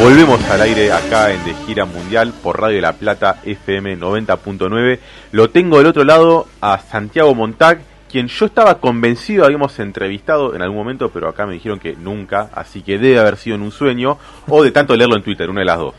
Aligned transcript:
Volvemos 0.00 0.40
al 0.48 0.60
aire 0.60 0.92
acá 0.92 1.32
en 1.32 1.44
De 1.44 1.54
Gira 1.66 1.84
Mundial 1.84 2.32
por 2.40 2.60
Radio 2.60 2.80
La 2.80 2.92
Plata 2.92 3.40
FM 3.44 3.98
90.9. 3.98 5.00
Lo 5.32 5.50
tengo 5.50 5.78
del 5.78 5.88
otro 5.88 6.04
lado 6.04 6.46
a 6.60 6.78
Santiago 6.78 7.34
Montag, 7.34 7.80
quien 8.08 8.28
yo 8.28 8.46
estaba 8.46 8.78
convencido 8.78 9.44
habíamos 9.44 9.76
entrevistado 9.80 10.54
en 10.54 10.62
algún 10.62 10.78
momento, 10.78 11.10
pero 11.10 11.28
acá 11.28 11.46
me 11.46 11.54
dijeron 11.54 11.80
que 11.80 11.96
nunca, 11.96 12.48
así 12.54 12.82
que 12.82 12.96
debe 12.96 13.18
haber 13.18 13.36
sido 13.38 13.56
en 13.56 13.62
un 13.62 13.72
sueño, 13.72 14.18
o 14.46 14.62
de 14.62 14.70
tanto 14.70 14.94
leerlo 14.94 15.16
en 15.16 15.24
Twitter, 15.24 15.50
una 15.50 15.62
de 15.62 15.66
las 15.66 15.78
dos, 15.78 15.94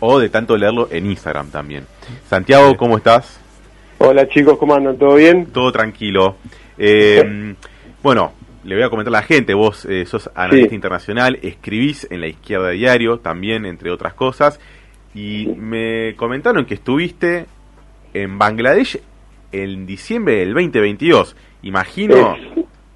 o 0.00 0.18
de 0.18 0.28
tanto 0.28 0.54
leerlo 0.54 0.88
en 0.90 1.06
Instagram 1.06 1.50
también. 1.50 1.86
Santiago, 2.28 2.76
¿cómo 2.76 2.98
estás? 2.98 3.40
Hola 3.96 4.28
chicos, 4.28 4.58
¿cómo 4.58 4.74
andan? 4.74 4.98
¿Todo 4.98 5.14
bien? 5.14 5.46
Todo 5.46 5.72
tranquilo. 5.72 6.36
Eh, 6.76 7.54
bueno, 8.02 8.34
le 8.68 8.74
voy 8.74 8.84
a 8.84 8.90
comentar 8.90 9.14
a 9.14 9.20
la 9.20 9.22
gente, 9.22 9.54
vos 9.54 9.86
eh, 9.86 10.04
sos 10.04 10.30
analista 10.34 10.74
internacional, 10.74 11.38
escribís 11.40 12.06
en 12.10 12.20
la 12.20 12.26
izquierda 12.26 12.68
diario 12.68 13.18
también, 13.18 13.64
entre 13.64 13.90
otras 13.90 14.12
cosas, 14.12 14.60
y 15.14 15.46
me 15.56 16.14
comentaron 16.16 16.66
que 16.66 16.74
estuviste 16.74 17.46
en 18.12 18.36
Bangladesh 18.36 19.00
en 19.52 19.86
diciembre 19.86 20.40
del 20.40 20.52
2022. 20.52 21.34
Imagino 21.62 22.36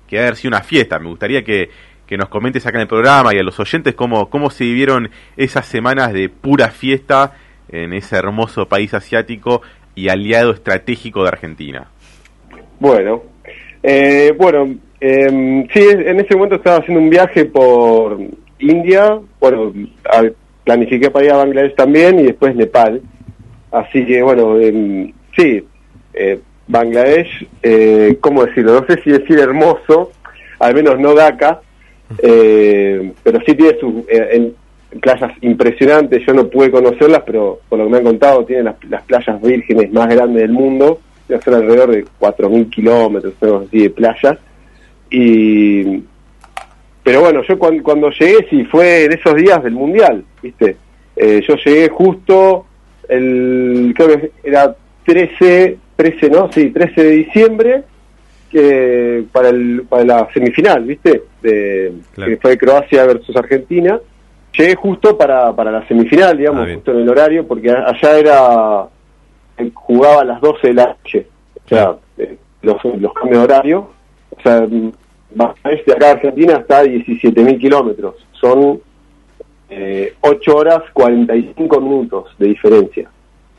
que 0.07 0.17
debe 0.17 0.27
haber 0.27 0.37
sido 0.37 0.51
una 0.51 0.63
fiesta, 0.63 0.99
me 0.99 1.09
gustaría 1.09 1.43
que, 1.43 1.71
que 2.07 2.19
nos 2.19 2.29
comentes 2.29 2.67
acá 2.67 2.77
en 2.77 2.83
el 2.83 2.89
programa 2.89 3.35
y 3.35 3.39
a 3.39 3.43
los 3.43 3.59
oyentes 3.59 3.95
cómo, 3.95 4.29
cómo 4.29 4.51
se 4.51 4.65
vivieron 4.65 5.09
esas 5.39 5.65
semanas 5.65 6.13
de 6.13 6.29
pura 6.29 6.69
fiesta 6.69 7.33
en 7.71 7.95
ese 7.95 8.17
hermoso 8.17 8.69
país 8.69 8.93
asiático 8.93 9.63
y 9.95 10.11
aliado 10.11 10.51
estratégico 10.51 11.23
de 11.23 11.29
Argentina. 11.29 11.87
Bueno, 12.79 13.23
eh, 13.83 14.35
bueno, 14.37 14.77
eh, 15.05 15.67
sí, 15.75 15.81
en 15.91 16.21
ese 16.21 16.37
momento 16.37 16.55
estaba 16.55 16.77
haciendo 16.77 17.03
un 17.03 17.11
viaje 17.11 17.45
por 17.45 18.19
India, 18.61 19.19
bueno, 19.41 19.73
planifiqué 20.63 21.11
para 21.11 21.25
ir 21.25 21.33
a 21.33 21.39
Bangladesh 21.39 21.75
también 21.75 22.21
y 22.21 22.23
después 22.23 22.55
Nepal. 22.55 23.03
Así 23.73 24.07
que, 24.07 24.23
bueno, 24.23 24.61
eh, 24.61 25.13
sí, 25.37 25.65
eh, 26.15 26.39
Bangladesh, 26.69 27.49
eh, 27.65 28.17
¿cómo 28.21 28.45
decirlo? 28.45 28.81
No 28.81 28.87
sé 28.87 29.03
si 29.03 29.11
decir 29.11 29.41
hermoso, 29.41 30.13
al 30.61 30.73
menos 30.73 31.01
no 31.01 31.15
Dhaka, 31.15 31.61
eh, 32.23 33.13
pero 33.25 33.41
sí 33.45 33.57
tiene 33.57 33.77
sus 33.81 34.05
en, 34.09 34.55
playas 35.01 35.33
impresionantes. 35.41 36.25
Yo 36.25 36.33
no 36.33 36.47
pude 36.47 36.71
conocerlas, 36.71 37.25
pero 37.27 37.59
por 37.69 37.81
lo 37.81 37.87
que 37.87 37.91
me 37.91 37.99
han 37.99 38.05
contado, 38.05 38.45
tiene 38.45 38.63
las, 38.63 38.77
las 38.89 39.03
playas 39.03 39.43
vírgenes 39.43 39.93
más 39.93 40.09
grandes 40.09 40.43
del 40.43 40.53
mundo. 40.53 41.01
Son 41.45 41.55
alrededor 41.55 41.91
de 41.91 42.05
4.000 42.21 42.71
kilómetros 42.71 43.35
así 43.67 43.83
de 43.83 43.91
playa 43.91 44.39
y 45.13 46.03
pero 47.03 47.21
bueno, 47.21 47.43
yo 47.43 47.59
cuando, 47.59 47.83
cuando 47.83 48.11
llegué, 48.11 48.47
sí, 48.49 48.65
fue 48.65 49.05
en 49.05 49.13
esos 49.13 49.35
días 49.35 49.63
del 49.63 49.75
Mundial, 49.75 50.25
¿viste? 50.41 50.77
Eh, 51.17 51.43
yo 51.47 51.57
llegué 51.57 51.89
justo, 51.89 52.67
el 53.09 53.93
creo 53.97 54.09
que 54.09 54.33
era 54.45 54.75
13, 55.05 55.79
13, 55.97 56.31
¿no? 56.31 56.51
Sí, 56.53 56.71
13 56.71 57.03
de 57.03 57.11
diciembre, 57.11 57.83
que 58.51 59.25
para, 59.33 59.49
el, 59.49 59.85
para 59.89 60.05
la 60.05 60.29
semifinal, 60.33 60.85
¿viste? 60.85 61.25
De, 61.43 61.93
Que 62.15 62.37
fue 62.37 62.57
Croacia 62.57 63.05
versus 63.05 63.35
Argentina. 63.35 63.99
Llegué 64.57 64.77
justo 64.77 65.17
para, 65.17 65.53
para 65.57 65.73
la 65.73 65.87
semifinal, 65.89 66.37
digamos, 66.37 66.69
ah, 66.69 66.75
justo 66.75 66.93
en 66.93 67.01
el 67.01 67.09
horario, 67.09 67.49
porque 67.49 67.71
allá 67.71 68.19
era, 68.19 68.87
jugaba 69.75 70.21
a 70.21 70.25
las 70.25 70.41
12 70.41 70.69
de 70.69 70.75
la 70.75 70.87
noche, 70.89 71.27
o 71.65 71.69
sea, 71.69 71.97
eh, 72.19 72.37
los, 72.61 72.77
los 72.85 73.13
cambios 73.15 73.39
de 73.39 73.45
horario. 73.45 73.91
O 74.31 74.41
sea, 74.43 74.67
de 75.35 75.93
acá 75.93 76.09
a 76.09 76.13
Argentina 76.13 76.59
está 76.59 76.81
a 76.81 76.85
17.000 76.85 77.59
kilómetros. 77.59 78.15
Son 78.33 78.81
eh, 79.71 80.15
8 80.21 80.57
horas 80.57 80.83
45 80.93 81.81
minutos 81.81 82.35
de 82.39 82.49
diferencia 82.49 83.11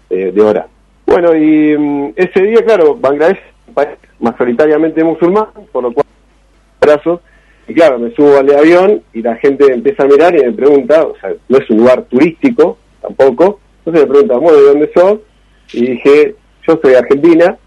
eh, 0.10 0.32
de 0.34 0.42
hora. 0.42 0.68
Bueno, 1.06 1.36
y 1.36 1.78
mm, 1.78 2.14
ese 2.16 2.42
día, 2.42 2.64
claro, 2.64 2.96
Bangladesh 2.96 3.40
país 3.74 3.98
mayoritariamente 4.20 5.04
musulmán, 5.04 5.48
por 5.72 5.84
lo 5.84 5.94
cual, 5.94 6.06
brazos, 6.80 7.20
y 7.68 7.74
claro, 7.74 8.00
me 8.00 8.14
subo 8.14 8.38
al 8.38 8.56
avión 8.56 9.02
y 9.14 9.22
la 9.22 9.36
gente 9.36 9.72
empieza 9.72 10.04
a 10.04 10.08
mirar 10.08 10.36
y 10.36 10.44
me 10.44 10.52
pregunta, 10.52 11.04
o 11.04 11.16
sea, 11.20 11.34
no 11.48 11.58
es 11.58 11.70
un 11.70 11.78
lugar 11.78 12.04
turístico 12.04 12.78
tampoco, 13.02 13.60
entonces 13.80 14.04
me 14.04 14.12
pregunta, 14.12 14.38
bueno, 14.38 14.58
¿de 14.60 14.68
dónde 14.68 14.92
sos? 14.94 15.20
Y 15.74 15.88
dije, 15.88 16.36
yo 16.68 16.80
soy 16.82 16.92
de 16.92 16.98
Argentina, 16.98 17.58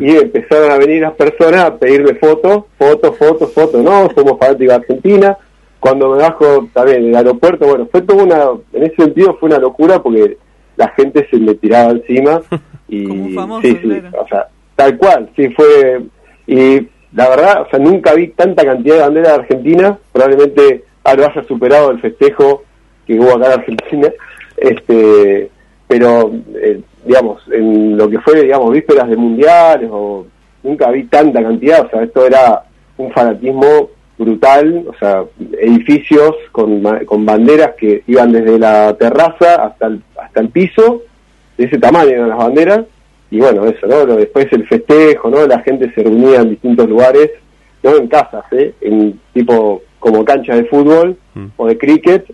y 0.00 0.16
empezaron 0.16 0.70
a 0.70 0.78
venir 0.78 1.02
las 1.02 1.12
personas 1.12 1.64
a 1.64 1.76
pedirme 1.76 2.14
fotos, 2.14 2.64
fotos, 2.78 3.16
fotos, 3.16 3.52
fotos, 3.52 3.82
no, 3.82 4.08
somos 4.14 4.38
fanáticos 4.38 4.68
de 4.68 4.74
Argentina. 4.74 5.38
Cuando 5.80 6.10
me 6.10 6.22
bajo 6.22 6.68
también 6.72 6.98
en 6.98 7.08
el 7.10 7.16
aeropuerto, 7.16 7.66
bueno, 7.66 7.88
fue 7.92 8.02
todo 8.02 8.24
una, 8.24 8.48
en 8.72 8.82
ese 8.84 8.96
sentido 8.96 9.36
fue 9.38 9.48
una 9.48 9.58
locura 9.58 10.02
porque 10.02 10.38
la 10.76 10.88
gente 10.88 11.26
se 11.30 11.36
me 11.38 11.54
tiraba 11.54 11.92
encima 11.92 12.40
y 12.88 13.06
sí, 13.62 13.78
sí, 13.82 14.02
o 14.18 14.26
sea, 14.28 14.48
tal 14.74 14.96
cual, 14.96 15.30
sí 15.36 15.50
fue 15.50 16.02
y 16.46 16.88
la 17.12 17.28
verdad, 17.28 17.62
o 17.62 17.70
sea, 17.70 17.78
nunca 17.78 18.14
vi 18.14 18.28
tanta 18.28 18.64
cantidad 18.64 18.96
de 18.96 19.00
banderas 19.00 19.28
de 19.28 19.42
Argentina, 19.42 19.98
probablemente 20.12 20.84
algo 21.04 21.24
haya 21.24 21.44
superado 21.44 21.90
el 21.90 22.00
festejo 22.00 22.64
que 23.06 23.18
hubo 23.18 23.36
acá 23.36 23.46
en 23.46 23.60
Argentina, 23.60 24.12
este, 24.56 25.50
pero 25.88 26.32
eh, 26.54 26.80
digamos, 27.06 27.42
en 27.50 27.96
lo 27.96 28.08
que 28.08 28.18
fue, 28.20 28.42
digamos, 28.42 28.72
vísperas 28.72 29.08
de 29.08 29.16
mundiales, 29.16 29.88
o 29.92 30.26
nunca 30.62 30.90
vi 30.90 31.04
tanta 31.04 31.42
cantidad, 31.42 31.86
o 31.86 31.90
sea, 31.90 32.02
esto 32.02 32.26
era 32.26 32.64
un 32.96 33.10
fanatismo 33.12 33.90
brutal, 34.18 34.84
o 34.88 34.94
sea, 34.98 35.24
edificios 35.60 36.34
con, 36.52 36.82
con 37.04 37.26
banderas 37.26 37.72
que 37.78 38.02
iban 38.06 38.32
desde 38.32 38.58
la 38.58 38.96
terraza 38.96 39.66
hasta 39.66 39.86
el, 39.86 40.02
hasta 40.20 40.40
el 40.40 40.48
piso, 40.48 41.02
de 41.56 41.64
ese 41.64 41.78
tamaño 41.78 42.10
eran 42.10 42.30
las 42.30 42.38
banderas, 42.38 42.80
y 43.30 43.38
bueno, 43.38 43.66
eso, 43.66 43.86
¿no? 43.86 44.06
Después 44.06 44.46
el 44.52 44.66
festejo, 44.66 45.30
¿no? 45.30 45.46
La 45.46 45.60
gente 45.60 45.92
se 45.94 46.02
reunía 46.02 46.40
en 46.40 46.50
distintos 46.50 46.88
lugares, 46.88 47.30
no 47.82 47.96
en 47.96 48.08
casas, 48.08 48.44
¿eh? 48.52 48.74
En 48.80 49.20
tipo 49.32 49.82
como 49.98 50.24
cancha 50.24 50.54
de 50.54 50.64
fútbol 50.64 51.16
mm. 51.34 51.46
o 51.56 51.66
de 51.66 51.76
cricket, 51.76 52.24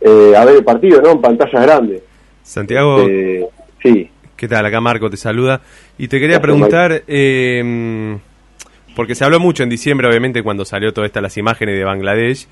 eh, 0.00 0.34
a 0.36 0.44
ver 0.44 0.56
el 0.56 0.64
partido, 0.64 1.00
¿no? 1.00 1.12
En 1.12 1.20
pantallas 1.20 1.62
grandes. 1.62 2.02
Santiago. 2.42 3.00
Eh, 3.00 3.46
sí. 3.82 4.10
¿Qué 4.42 4.48
tal? 4.48 4.66
Acá 4.66 4.80
Marco 4.80 5.08
te 5.08 5.16
saluda. 5.16 5.60
Y 5.96 6.08
te 6.08 6.18
quería 6.18 6.40
preguntar, 6.40 7.04
eh, 7.06 8.18
porque 8.96 9.14
se 9.14 9.24
habló 9.24 9.38
mucho 9.38 9.62
en 9.62 9.68
diciembre, 9.68 10.08
obviamente, 10.08 10.42
cuando 10.42 10.64
salió 10.64 10.92
todas 10.92 11.06
estas 11.06 11.22
las 11.22 11.36
imágenes 11.36 11.76
de 11.76 11.84
Bangladesh, 11.84 12.48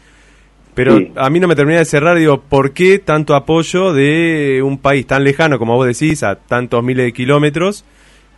pero 0.72 1.00
a 1.16 1.28
mí 1.30 1.40
no 1.40 1.48
me 1.48 1.56
termina 1.56 1.80
de 1.80 1.84
cerrar, 1.84 2.16
digo, 2.16 2.42
¿por 2.42 2.74
qué 2.74 3.00
tanto 3.00 3.34
apoyo 3.34 3.92
de 3.92 4.62
un 4.64 4.78
país 4.78 5.04
tan 5.04 5.24
lejano, 5.24 5.58
como 5.58 5.74
vos 5.74 5.84
decís, 5.84 6.22
a 6.22 6.36
tantos 6.36 6.80
miles 6.84 7.06
de 7.06 7.12
kilómetros? 7.12 7.84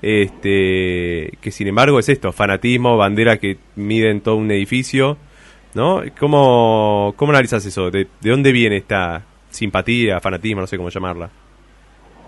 Este, 0.00 1.36
que 1.42 1.50
sin 1.50 1.68
embargo 1.68 1.98
es 1.98 2.08
esto, 2.08 2.32
fanatismo, 2.32 2.96
bandera 2.96 3.36
que 3.36 3.58
miden 3.76 4.22
todo 4.22 4.36
un 4.36 4.50
edificio, 4.50 5.18
¿no? 5.74 6.00
¿Cómo, 6.18 7.12
cómo 7.18 7.32
analizas 7.32 7.66
eso? 7.66 7.90
¿De, 7.90 8.06
¿De 8.18 8.30
dónde 8.30 8.50
viene 8.50 8.78
esta 8.78 9.26
simpatía, 9.50 10.20
fanatismo, 10.20 10.62
no 10.62 10.66
sé 10.66 10.78
cómo 10.78 10.88
llamarla? 10.88 11.41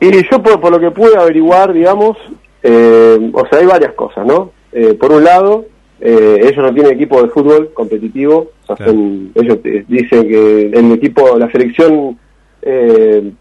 Y 0.04 0.22
yo 0.31 0.42
por, 0.42 0.70
lo 0.70 0.78
que 0.78 0.91
pude 0.91 1.16
averiguar, 1.16 1.72
digamos, 1.72 2.19
eh, 2.62 3.31
o 3.32 3.47
sea, 3.47 3.60
hay 3.60 3.66
varias 3.66 3.94
cosas, 3.94 4.26
¿no? 4.26 4.50
Eh, 4.70 4.92
por 4.94 5.12
un 5.12 5.25
lado, 5.25 5.65
eh, 5.98 6.41
ellos 6.42 6.59
no 6.59 6.75
tienen 6.75 6.92
equipo 6.92 7.22
de 7.22 7.31
fútbol 7.31 7.70
competitivo, 7.72 8.50
o 8.66 8.76
sea, 8.76 8.87
ellos 8.87 9.59
dicen 9.88 10.28
que 10.28 10.66
el 10.66 10.92
equipo, 10.92 11.38
la 11.38 11.50
selección, 11.50 12.19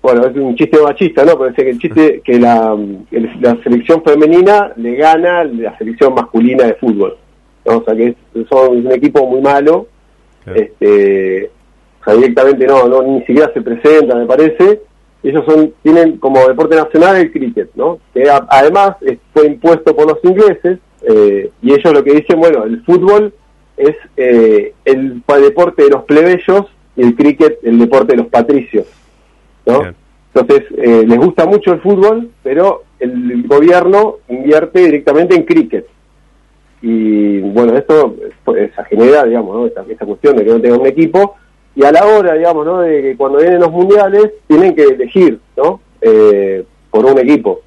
bueno, 0.01 0.25
es 0.25 0.37
un 0.37 0.55
chiste 0.55 0.81
machista, 0.81 1.25
¿no? 1.25 1.37
Pero 1.37 1.53
que 1.53 1.69
el 1.69 1.79
chiste 1.79 2.21
que 2.23 2.39
la, 2.39 2.77
la 3.41 3.61
selección 3.61 4.01
femenina 4.01 4.71
le 4.77 4.95
gana 4.95 5.43
la 5.43 5.77
selección 5.77 6.13
masculina 6.13 6.65
de 6.65 6.75
fútbol, 6.75 7.17
¿no? 7.65 7.79
O 7.79 7.83
sea, 7.83 7.93
que 7.93 8.15
son 8.49 8.85
un 8.85 8.91
equipo 8.93 9.27
muy 9.27 9.41
malo, 9.41 9.87
este, 10.45 11.49
o 11.99 12.05
sea, 12.05 12.13
directamente 12.13 12.65
no, 12.67 12.87
no, 12.87 13.01
ni 13.03 13.19
siquiera 13.25 13.51
se 13.53 13.61
presenta, 13.61 14.15
me 14.15 14.25
parece, 14.25 14.81
ellos 15.23 15.45
son 15.45 15.73
tienen 15.81 16.17
como 16.17 16.47
deporte 16.47 16.75
nacional 16.75 17.15
el 17.15 17.31
cricket, 17.31 17.69
¿no? 17.75 17.99
Que 18.13 18.29
además 18.29 18.97
fue 19.33 19.47
impuesto 19.47 19.95
por 19.95 20.07
los 20.07 20.23
ingleses 20.23 20.79
eh, 21.03 21.49
y 21.61 21.73
ellos 21.73 21.93
lo 21.93 22.03
que 22.03 22.13
dicen, 22.13 22.39
bueno, 22.39 22.63
el 22.65 22.83
fútbol 22.83 23.33
es 23.77 23.95
eh, 24.17 24.73
el 24.85 25.23
deporte 25.27 25.83
de 25.83 25.89
los 25.89 26.03
plebeyos 26.03 26.65
y 26.95 27.03
el 27.03 27.15
cricket 27.15 27.57
el 27.63 27.79
deporte 27.79 28.13
de 28.13 28.17
los 28.17 28.27
patricios, 28.27 28.85
¿no? 29.65 29.93
Entonces 30.33 30.65
eh, 30.77 31.05
les 31.07 31.17
gusta 31.17 31.45
mucho 31.45 31.73
el 31.73 31.81
fútbol, 31.81 32.29
pero 32.41 32.83
el 32.99 33.45
gobierno 33.47 34.17
invierte 34.27 34.79
directamente 34.79 35.35
en 35.35 35.43
cricket. 35.43 35.85
Y 36.81 37.39
bueno, 37.39 37.77
esto 37.77 38.15
pues, 38.43 38.71
genera, 38.89 39.23
digamos, 39.23 39.55
¿no? 39.55 39.65
esta, 39.67 39.85
esta 39.87 40.05
cuestión 40.05 40.35
de 40.35 40.43
que 40.43 40.51
no 40.51 40.59
tenga 40.59 40.77
un 40.77 40.87
equipo 40.87 41.35
y 41.75 41.83
a 41.83 41.91
la 41.91 42.05
hora, 42.05 42.33
digamos, 42.33 42.65
¿no? 42.65 42.81
de 42.81 43.01
que 43.01 43.17
cuando 43.17 43.39
vienen 43.39 43.59
los 43.59 43.71
mundiales 43.71 44.31
tienen 44.47 44.75
que 44.75 44.83
elegir, 44.83 45.39
¿no? 45.57 45.79
Eh, 46.01 46.63
por 46.91 47.05
un 47.05 47.17
equipo. 47.19 47.61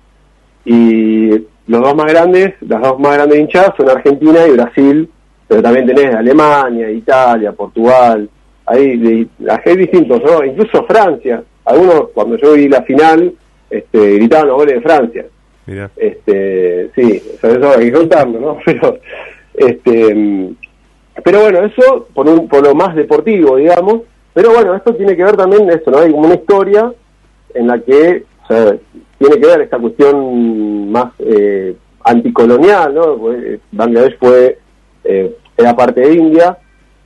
Y 0.65 1.31
los 1.31 1.81
dos 1.81 1.95
más 1.97 2.07
grandes, 2.07 2.55
las 2.61 2.81
dos 2.83 2.99
más 3.01 3.15
grandes 3.15 3.39
hinchadas 3.41 3.75
son 3.77 3.91
Argentina 3.91 4.47
y 4.47 4.53
Brasil, 4.53 5.11
pero 5.49 5.63
también 5.63 5.87
tenés 5.87 6.15
Alemania, 6.15 6.91
Italia, 6.91 7.53
Portugal, 7.53 8.29
hay, 8.67 9.29
hay 9.49 9.77
distintos, 9.77 10.23
¿no? 10.23 10.45
Incluso 10.45 10.85
Francia, 10.85 11.43
algunos 11.65 12.11
cuando 12.15 12.37
yo 12.37 12.53
vi 12.53 12.69
la 12.69 12.83
final, 12.83 13.33
este, 13.71 14.15
gritaban 14.15 14.49
los 14.49 14.57
goles 14.57 14.75
de 14.75 14.81
Francia. 14.81 15.27
Este, 15.97 16.91
sí, 16.95 17.23
eso 17.43 17.71
hay 17.77 17.87
que 17.87 17.93
contarlo, 17.93 18.41
¿no? 18.41 18.59
Pero, 18.65 18.99
este, 19.55 20.15
pero 21.25 21.41
bueno, 21.41 21.65
eso 21.65 22.09
por, 22.15 22.29
un, 22.29 22.49
por 22.49 22.63
lo 22.63 22.75
más 22.75 22.95
deportivo, 22.95 23.57
digamos. 23.57 24.03
Pero 24.35 24.51
bueno, 24.53 24.75
esto 24.75 24.95
tiene 24.95 25.17
que 25.17 25.25
ver 25.25 25.37
también 25.37 25.69
eso, 25.71 25.91
¿no? 25.91 25.99
Hay 25.99 26.11
como 26.11 26.27
una 26.27 26.35
historia 26.35 26.93
en 27.55 27.67
la 27.67 27.79
que 27.79 28.25
tiene 29.19 29.41
que 29.41 29.47
ver 29.47 29.63
esta 29.63 29.79
cuestión 29.79 30.91
más 30.91 31.13
eh, 31.19 31.75
anticolonial, 32.05 32.95
¿no? 32.95 33.17
Pues, 33.17 33.61
Bangladesh 33.73 34.19
fue, 34.19 34.59
eh, 35.05 35.37
era 35.57 35.75
parte 35.75 36.03
de 36.03 36.15
India, 36.15 36.59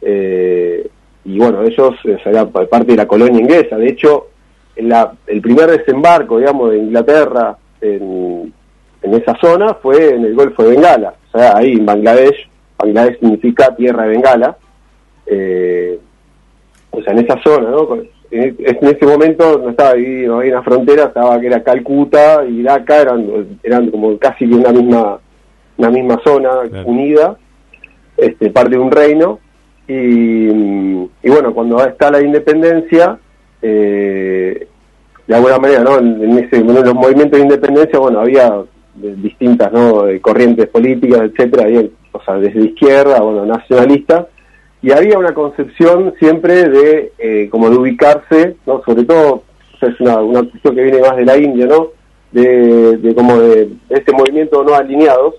eh, 0.03 0.89
y 1.25 1.39
bueno, 1.39 1.63
ellos 1.63 1.95
eran 2.25 2.51
parte 2.51 2.85
de 2.85 2.97
la 2.97 3.07
colonia 3.07 3.41
inglesa. 3.41 3.77
De 3.77 3.89
hecho, 3.89 4.29
el 4.75 5.41
primer 5.41 5.71
desembarco, 5.71 6.39
digamos, 6.39 6.71
de 6.71 6.79
Inglaterra 6.79 7.57
en, 7.81 8.53
esa 9.03 9.37
zona 9.41 9.75
fue 9.75 10.15
en 10.15 10.25
el 10.25 10.35
Golfo 10.35 10.63
de 10.63 10.71
Bengala, 10.71 11.15
o 11.33 11.39
sea, 11.39 11.57
ahí 11.57 11.73
en 11.73 11.87
Bangladesh, 11.87 12.50
Bangladesh 12.83 13.19
significa 13.21 13.75
tierra 13.77 14.05
de 14.05 14.09
Bengala, 14.09 14.57
eh, 15.27 15.99
o 16.91 17.03
sea, 17.03 17.13
en 17.13 17.21
esa 17.21 17.41
zona, 17.43 17.71
¿no? 17.71 17.99
En, 18.31 18.57
ese 18.59 19.07
momento 19.07 19.59
no 19.59 19.71
estaba 19.71 19.91
ahí, 19.91 20.25
no 20.27 20.39
había 20.39 20.53
una 20.53 20.63
frontera, 20.63 21.05
estaba 21.05 21.41
que 21.41 21.49
era 21.49 21.63
Calcuta 21.63 22.45
y 22.45 22.63
Dhaka, 22.63 23.03
eran, 23.03 23.59
eran 23.63 23.91
como 23.91 24.17
casi 24.19 24.45
una 24.45 24.71
misma, 24.71 25.19
una 25.77 25.91
misma 25.91 26.21
zona 26.25 26.51
unida, 26.85 27.37
este, 28.17 28.51
parte 28.51 28.71
de 28.71 28.79
un 28.79 28.91
reino, 28.91 29.41
y, 29.89 30.49
y 30.49 31.29
bueno, 31.29 31.53
cuando 31.53 31.85
está 31.85 32.11
la 32.11 32.23
independencia, 32.23 33.19
eh, 33.63 34.69
de 35.27 35.35
alguna 35.35 35.59
manera, 35.59 35.83
¿no? 35.83 35.99
En, 35.99 36.39
ese, 36.39 36.57
en 36.57 36.67
los 36.73 36.95
movimientos 36.95 37.39
de 37.39 37.45
independencia, 37.45 37.99
bueno, 37.99 38.21
había 38.21 38.63
distintas 38.95 39.73
¿no? 39.73 40.05
corrientes 40.21 40.69
políticas, 40.69 41.23
etcétera, 41.23 41.65
había, 41.65 41.85
o 42.13 42.23
sea, 42.23 42.35
desde 42.37 42.65
izquierda, 42.67 43.21
bueno, 43.21 43.47
nacionalista, 43.47 44.29
y 44.83 44.93
había 44.93 45.19
una 45.19 45.35
concepción 45.35 46.15
siempre 46.19 46.69
de 46.69 47.13
eh, 47.19 47.49
como 47.51 47.69
de 47.69 47.77
ubicarse, 47.77 48.57
¿no? 48.67 48.83
Sobre 48.85 49.05
todo, 49.05 49.45
es 49.81 50.01
una, 50.01 50.21
una 50.21 50.43
cuestión 50.43 50.75
que 50.75 50.83
viene 50.83 51.01
más 51.01 51.17
de 51.17 51.25
la 51.25 51.37
India, 51.37 51.67
¿no? 51.67 51.89
De, 52.33 52.97
de 52.97 53.15
como 53.15 53.39
de, 53.39 53.71
este 53.91 54.13
movimiento 54.13 54.63
no 54.65 54.75
alineados, 54.75 55.35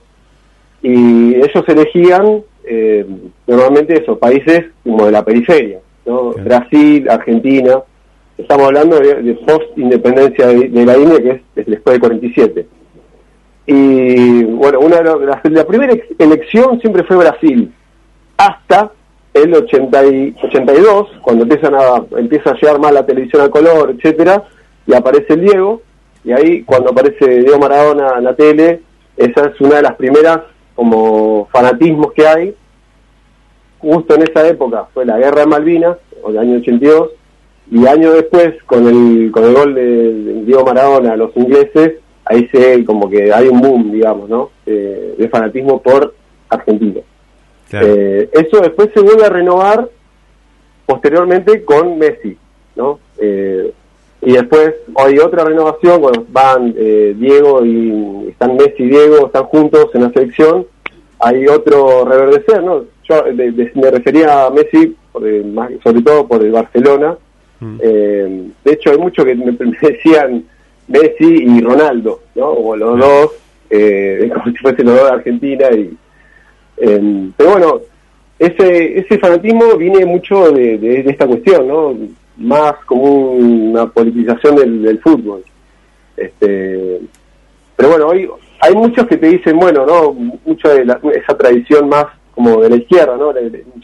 y 0.84 1.36
ellos 1.36 1.64
elegían 1.68 2.44
eh, 2.64 3.06
normalmente 3.48 4.02
esos 4.02 4.18
países 4.18 4.66
como 4.84 5.06
de 5.06 5.12
la 5.12 5.26
periferia, 5.26 5.80
¿no? 6.06 6.32
Brasil, 6.32 7.10
Argentina, 7.10 7.82
estamos 8.38 8.68
hablando 8.68 9.00
de, 9.00 9.34
post-independencia 9.46 10.48
de, 10.48 10.86
la 10.86 10.98
India, 10.98 11.22
que 11.22 11.62
es, 11.62 11.68
después 11.68 11.94
del 11.94 12.00
47. 12.02 12.68
Y 13.74 14.44
bueno, 14.44 14.82
una 14.82 14.98
de 14.98 15.26
las, 15.26 15.40
la 15.46 15.66
primera 15.66 15.94
elección 16.20 16.82
siempre 16.82 17.06
fue 17.06 17.16
Brasil, 17.16 17.74
hasta 18.36 18.92
el 19.34 19.54
80 19.56 20.06
y, 20.08 20.36
82, 20.44 21.08
cuando 21.22 21.44
empiezan 21.44 21.76
a, 21.76 22.04
empieza 22.18 22.50
a 22.50 22.56
llegar 22.56 22.82
más 22.82 22.92
la 22.92 23.06
televisión 23.06 23.44
a 23.44 23.50
color, 23.50 23.96
etcétera, 23.98 24.44
y 24.86 24.94
aparece 24.94 25.38
Diego, 25.38 25.82
y 26.26 26.34
ahí 26.34 26.64
cuando 26.64 26.92
aparece 26.92 27.26
Diego 27.26 27.60
Maradona 27.60 28.16
en 28.18 28.26
la 28.26 28.36
tele, 28.36 28.82
esa 29.16 29.46
es 29.46 29.62
una 29.62 29.78
de 29.78 29.84
las 29.84 29.96
primeras 29.96 30.42
como 30.76 31.48
fanatismos 31.54 32.12
que 32.12 32.28
hay, 32.28 32.54
justo 33.80 34.16
en 34.16 34.24
esa 34.24 34.46
época, 34.50 34.88
fue 34.94 35.06
la 35.06 35.18
guerra 35.18 35.42
de 35.42 35.48
Malvinas, 35.48 35.96
o 36.22 36.30
el 36.30 36.40
año 36.40 36.58
82, 36.58 37.12
y 37.72 37.88
años 37.88 38.16
después, 38.16 38.62
con 38.66 38.86
el, 38.86 39.32
con 39.32 39.46
el 39.46 39.54
gol 39.54 39.76
de, 39.76 40.44
Diego 40.44 40.66
Maradona 40.66 41.14
a 41.14 41.16
los 41.16 41.32
ingleses, 41.38 42.01
ahí 42.26 42.48
se 42.52 42.84
como 42.86 43.10
que 43.10 43.34
hay 43.34 43.48
un 43.48 43.62
boom, 43.62 43.92
digamos, 43.92 44.30
¿no? 44.30 44.52
Eh, 44.66 45.16
de 45.18 45.30
fanatismo 45.30 45.82
por 45.82 46.14
Argentina. 46.50 47.02
Eh, 47.74 48.30
eso 48.34 48.60
después 48.60 48.90
se 48.94 49.00
vuelve 49.00 49.26
a 49.26 49.30
renovar 49.30 49.90
posteriormente 50.86 51.64
con 51.64 51.98
Messi, 51.98 52.38
¿no? 52.76 53.00
Eh, 53.18 53.72
y 54.24 54.34
después 54.34 54.74
hay 54.96 55.18
otra 55.20 55.46
renovación, 55.46 56.02
cuando 56.02 56.26
van 56.30 56.74
Diego 56.74 57.66
y 57.66 58.28
están 58.30 58.56
Messi 58.56 58.84
y 58.84 58.90
Diego, 58.90 59.28
están 59.28 59.46
juntos 59.46 59.88
en 59.94 60.04
la 60.04 60.12
selección, 60.12 60.68
hay 61.20 61.48
otro 61.48 62.06
reverdecer, 62.06 62.62
¿no? 62.62 62.84
Yo 63.04 63.24
me 63.76 63.92
refería 63.92 64.46
a 64.46 64.50
Messi 64.52 64.96
sobre 65.84 66.02
todo 66.02 66.28
por 66.28 66.44
el 66.44 66.52
Barcelona, 66.52 67.18
Mm. 67.62 67.78
Eh, 67.80 68.50
de 68.66 68.72
hecho, 68.74 68.90
hay 68.92 68.98
muchos 68.98 69.24
que 69.24 69.36
me, 69.36 69.52
decían 69.82 70.44
Messi 70.92 71.44
y 71.44 71.62
Ronaldo, 71.62 72.22
¿no? 72.36 72.56
Como 72.56 72.76
los 72.76 73.00
dos, 73.00 73.32
eh, 73.70 74.30
como 74.34 74.46
si 74.46 74.58
fuesen 74.58 74.86
los 74.86 74.96
dos 74.96 75.06
de 75.06 75.16
Argentina. 75.16 75.68
Y, 75.72 75.98
em, 76.78 77.32
pero 77.36 77.52
bueno, 77.52 77.82
ese, 78.40 79.00
ese 79.00 79.20
fanatismo 79.20 79.76
viene 79.78 80.06
mucho 80.06 80.52
de, 80.52 81.04
esta 81.08 81.28
cuestión, 81.28 81.68
¿no? 81.68 81.96
Más 82.38 82.74
como 82.86 83.34
una 83.34 83.88
politización 83.88 84.56
del, 84.56 85.00
fútbol. 85.00 85.44
Este, 86.18 87.02
pero 87.76 87.90
bueno, 87.90 88.08
hoy 88.08 88.30
hay 88.62 88.74
muchos 88.76 89.08
que 89.08 89.18
te 89.18 89.28
dicen, 89.28 89.58
bueno, 89.60 89.86
¿no? 89.86 90.14
Mucha 90.46 90.70
de 90.70 90.82
esa 91.16 91.38
tradición 91.38 91.90
más 91.90 92.06
como 92.34 92.62
de 92.62 92.70
la 92.70 92.76
izquierda, 92.78 93.16
¿no? 93.18 93.34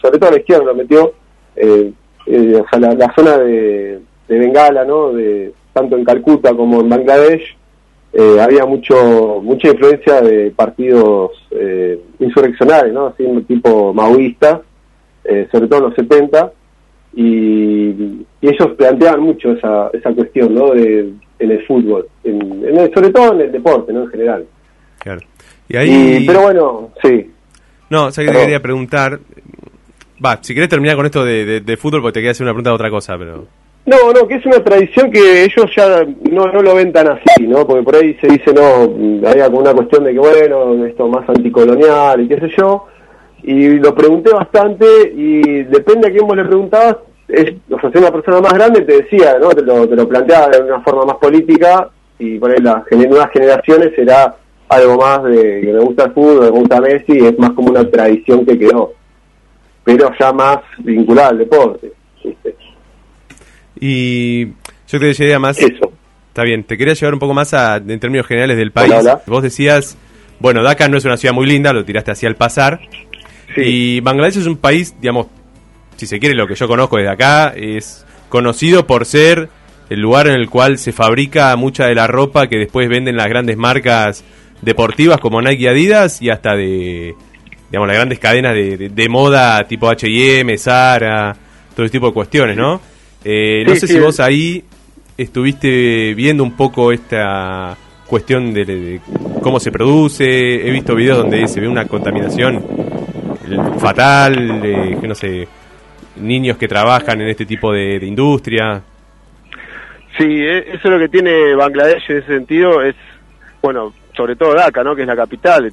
Sobre 0.01 0.19
todo 0.19 0.31
la 0.31 0.39
izquierda 0.39 0.65
lo 0.65 0.75
metió. 0.75 1.13
Eh, 1.55 1.91
eh, 2.27 2.61
o 2.61 2.67
sea, 2.69 2.79
la, 2.79 3.13
zona 3.15 3.37
de, 3.37 3.99
Bengala, 4.27 4.83
¿no? 4.85 5.13
De, 5.13 5.53
tanto 5.77 5.97
en 5.97 6.03
Calcuta 6.03 6.53
como 6.55 6.81
en 6.81 6.89
Bangladesh, 6.89 7.55
eh, 8.13 8.37
había 8.39 8.65
mucho 8.65 9.41
mucha 9.43 9.69
influencia 9.69 10.21
de 10.21 10.51
partidos 10.51 11.31
eh, 11.51 11.99
insurreccionales, 12.19 12.93
¿no? 12.93 13.07
Así 13.07 13.23
tipo 13.47 13.93
maoísta, 13.93 14.61
sobre 15.51 15.67
todo 15.67 15.79
en 15.79 15.85
los 15.85 15.95
70, 15.95 16.51
y, 17.13 18.25
ellos 18.41 18.69
planteaban 18.77 19.21
mucho 19.21 19.51
esa, 19.51 19.89
esa 19.91 20.13
cuestión, 20.13 20.53
¿no? 20.53 20.71
De, 20.71 21.11
en 21.39 21.51
el 21.51 21.65
fútbol, 21.65 22.07
en, 22.23 22.73
sobre 22.93 23.09
todo 23.09 23.33
en 23.33 23.41
el 23.41 23.51
deporte, 23.51 23.91
¿no? 23.91 24.03
En 24.03 24.09
general. 24.09 24.45
Claro. 24.99 25.21
Y 25.67 25.77
ahí... 25.77 26.23
pero 26.25 26.41
bueno, 26.41 26.91
sí. 27.03 27.29
No, 27.89 28.05
o 28.05 28.11
sea 28.11 28.23
que 28.25 28.31
te 28.31 28.39
quería 28.39 28.61
preguntar, 28.61 29.19
Va, 30.23 30.39
si 30.41 30.53
querés 30.53 30.69
terminar 30.69 30.95
con 30.95 31.05
esto 31.05 31.23
de, 31.23 31.77
fútbol, 31.79 32.01
porque 32.01 32.13
te 32.13 32.19
quería 32.19 32.31
hacer 32.31 32.43
una 32.43 32.53
pregunta 32.53 32.71
de 32.71 32.75
otra 32.75 32.89
cosa, 32.89 33.17
pero... 33.17 33.45
No, 33.87 34.11
no, 34.11 34.27
que 34.27 34.35
es 34.35 34.45
una 34.45 34.61
tradición 34.61 35.09
que 35.09 35.45
ellos 35.45 35.65
ya 35.75 36.05
no, 36.29 36.45
no 36.45 36.61
lo 36.61 36.75
ven 36.75 36.91
tan 36.91 37.07
así, 37.07 37.47
¿no? 37.47 37.65
Porque 37.65 37.83
por 37.83 37.95
ahí 37.95 38.17
se 38.19 38.27
dice, 38.27 38.53
no, 38.53 39.27
había 39.29 39.45
como 39.45 39.61
una 39.61 39.73
cuestión 39.73 40.03
de 40.03 40.11
que, 40.11 40.19
bueno, 40.19 40.85
esto 40.85 41.07
más 41.07 41.27
anticolonial 41.29 42.21
y 42.21 42.27
qué 42.27 42.37
sé 42.37 42.49
yo, 42.57 42.85
y 43.43 43.69
lo 43.79 43.95
pregunté 43.95 44.33
bastante 44.33 44.85
y 45.15 45.63
depende 45.63 46.09
a 46.09 46.11
quién 46.11 46.27
vos 46.27 46.35
le 46.35 46.43
preguntabas, 46.43 46.97
es, 47.29 47.53
o 47.71 47.79
sea, 47.79 47.89
si 47.89 47.97
una 47.97 48.11
persona 48.11 48.41
más 48.41 48.53
grande 48.53 48.81
te 48.81 49.03
decía, 49.03 49.39
¿no? 49.39 49.49
Te 49.49 49.61
lo, 49.61 49.87
te 49.87 49.95
lo 49.95 50.07
planteaba 50.07 50.49
de 50.49 50.63
una 50.63 50.81
forma 50.81 51.05
más 51.05 51.15
política 51.15 51.89
y 52.19 52.37
por 52.39 52.51
ahí 52.51 52.57
las 52.61 52.83
nuevas 52.91 53.31
generaciones 53.31 53.93
será 53.95 54.35
algo 54.67 54.97
más 54.97 55.23
de 55.23 55.61
que 55.61 55.71
me 55.71 55.79
gusta 55.79 56.03
el 56.03 56.11
fútbol, 56.11 56.41
me 56.41 56.49
gusta 56.49 56.81
Messi, 56.81 57.25
es 57.25 57.39
más 57.39 57.51
como 57.51 57.69
una 57.69 57.89
tradición 57.89 58.45
que 58.45 58.59
quedó 58.59 58.97
pero 59.87 60.11
ya 60.19 60.33
más 60.33 60.57
vinculada 60.79 61.29
al 61.29 61.37
deporte. 61.37 61.93
Y 63.79 64.45
yo 64.87 64.99
te 64.99 65.05
decía 65.05 65.39
más... 65.39 65.59
Eso. 65.59 65.91
Está 66.29 66.43
bien, 66.43 66.63
te 66.63 66.77
quería 66.77 66.93
llevar 66.93 67.15
un 67.15 67.19
poco 67.19 67.33
más 67.33 67.55
a, 67.55 67.77
en 67.77 67.99
términos 67.99 68.27
generales 68.27 68.57
del 68.57 68.71
país. 68.71 68.93
Vos 69.25 69.41
decías, 69.41 69.97
bueno, 70.39 70.61
Dhaka 70.61 70.87
no 70.87 70.97
es 70.97 71.05
una 71.05 71.17
ciudad 71.17 71.33
muy 71.33 71.47
linda, 71.47 71.73
lo 71.73 71.83
tiraste 71.83 72.11
así 72.11 72.27
al 72.27 72.35
pasar. 72.35 72.79
Y 73.55 74.01
Bangladesh 74.01 74.37
es 74.37 74.45
un 74.45 74.57
país, 74.57 74.93
digamos, 75.01 75.27
si 75.95 76.05
se 76.05 76.19
quiere, 76.19 76.35
lo 76.35 76.47
que 76.47 76.53
yo 76.53 76.67
conozco 76.67 76.97
desde 76.97 77.09
acá, 77.09 77.53
es 77.55 78.05
conocido 78.29 78.85
por 78.85 79.05
ser 79.05 79.49
el 79.89 79.99
lugar 79.99 80.27
en 80.27 80.35
el 80.35 80.47
cual 80.47 80.77
se 80.77 80.91
fabrica 80.91 81.55
mucha 81.55 81.87
de 81.87 81.95
la 81.95 82.05
ropa 82.05 82.47
que 82.47 82.57
después 82.57 82.87
venden 82.87 83.15
las 83.15 83.29
grandes 83.29 83.57
marcas 83.57 84.23
deportivas 84.61 85.19
como 85.19 85.41
Nike 85.41 85.63
y 85.63 85.67
Adidas 85.67 86.21
y 86.21 86.29
hasta 86.29 86.55
de 86.55 87.15
digamos, 87.69 87.87
las 87.87 87.97
grandes 87.97 88.19
cadenas 88.19 88.53
de, 88.53 88.89
de, 88.89 89.09
moda 89.09 89.67
tipo 89.67 89.89
H&M, 89.89 90.57
Zara, 90.57 91.35
todo 91.75 91.85
ese 91.85 91.91
tipo 91.91 92.07
de 92.07 92.13
cuestiones, 92.13 92.55
¿no? 92.55 92.79
Eh, 93.23 93.63
no 93.67 93.75
sé 93.75 93.87
si 93.87 93.99
vos 93.99 94.19
ahí 94.19 94.63
estuviste 95.17 96.13
viendo 96.13 96.43
un 96.43 96.55
poco 96.55 96.91
esta 96.91 97.75
cuestión 98.07 98.53
de, 98.53 98.99
cómo 99.41 99.59
se 99.59 99.71
produce. 99.71 100.67
He 100.67 100.71
visto 100.71 100.95
videos 100.95 101.17
donde 101.17 101.47
se 101.47 101.59
ve 101.59 101.67
una 101.67 101.85
contaminación 101.85 102.63
fatal, 103.79 104.61
de, 104.61 104.97
que 104.99 105.07
no 105.07 105.15
sé, 105.15 105.47
niños 106.17 106.57
que 106.57 106.67
trabajan 106.67 107.21
en 107.21 107.29
este 107.29 107.45
tipo 107.45 107.71
de, 107.71 107.97
industria. 108.05 108.81
Sí, 110.17 110.25
e, 110.25 110.59
eso 110.73 110.81
es 110.83 110.89
lo 110.89 110.99
que 110.99 111.09
tiene 111.09 111.53
Bangladesh 111.55 112.09
en 112.09 112.17
ese 112.17 112.27
sentido. 112.27 112.81
Es, 112.81 112.95
bueno, 113.61 113.93
sobre 114.15 114.35
todo 114.35 114.55
Dhaka, 114.55 114.83
¿no? 114.83 114.95
que 114.95 115.03
es 115.03 115.07
la 115.07 115.15
capital, 115.15 115.69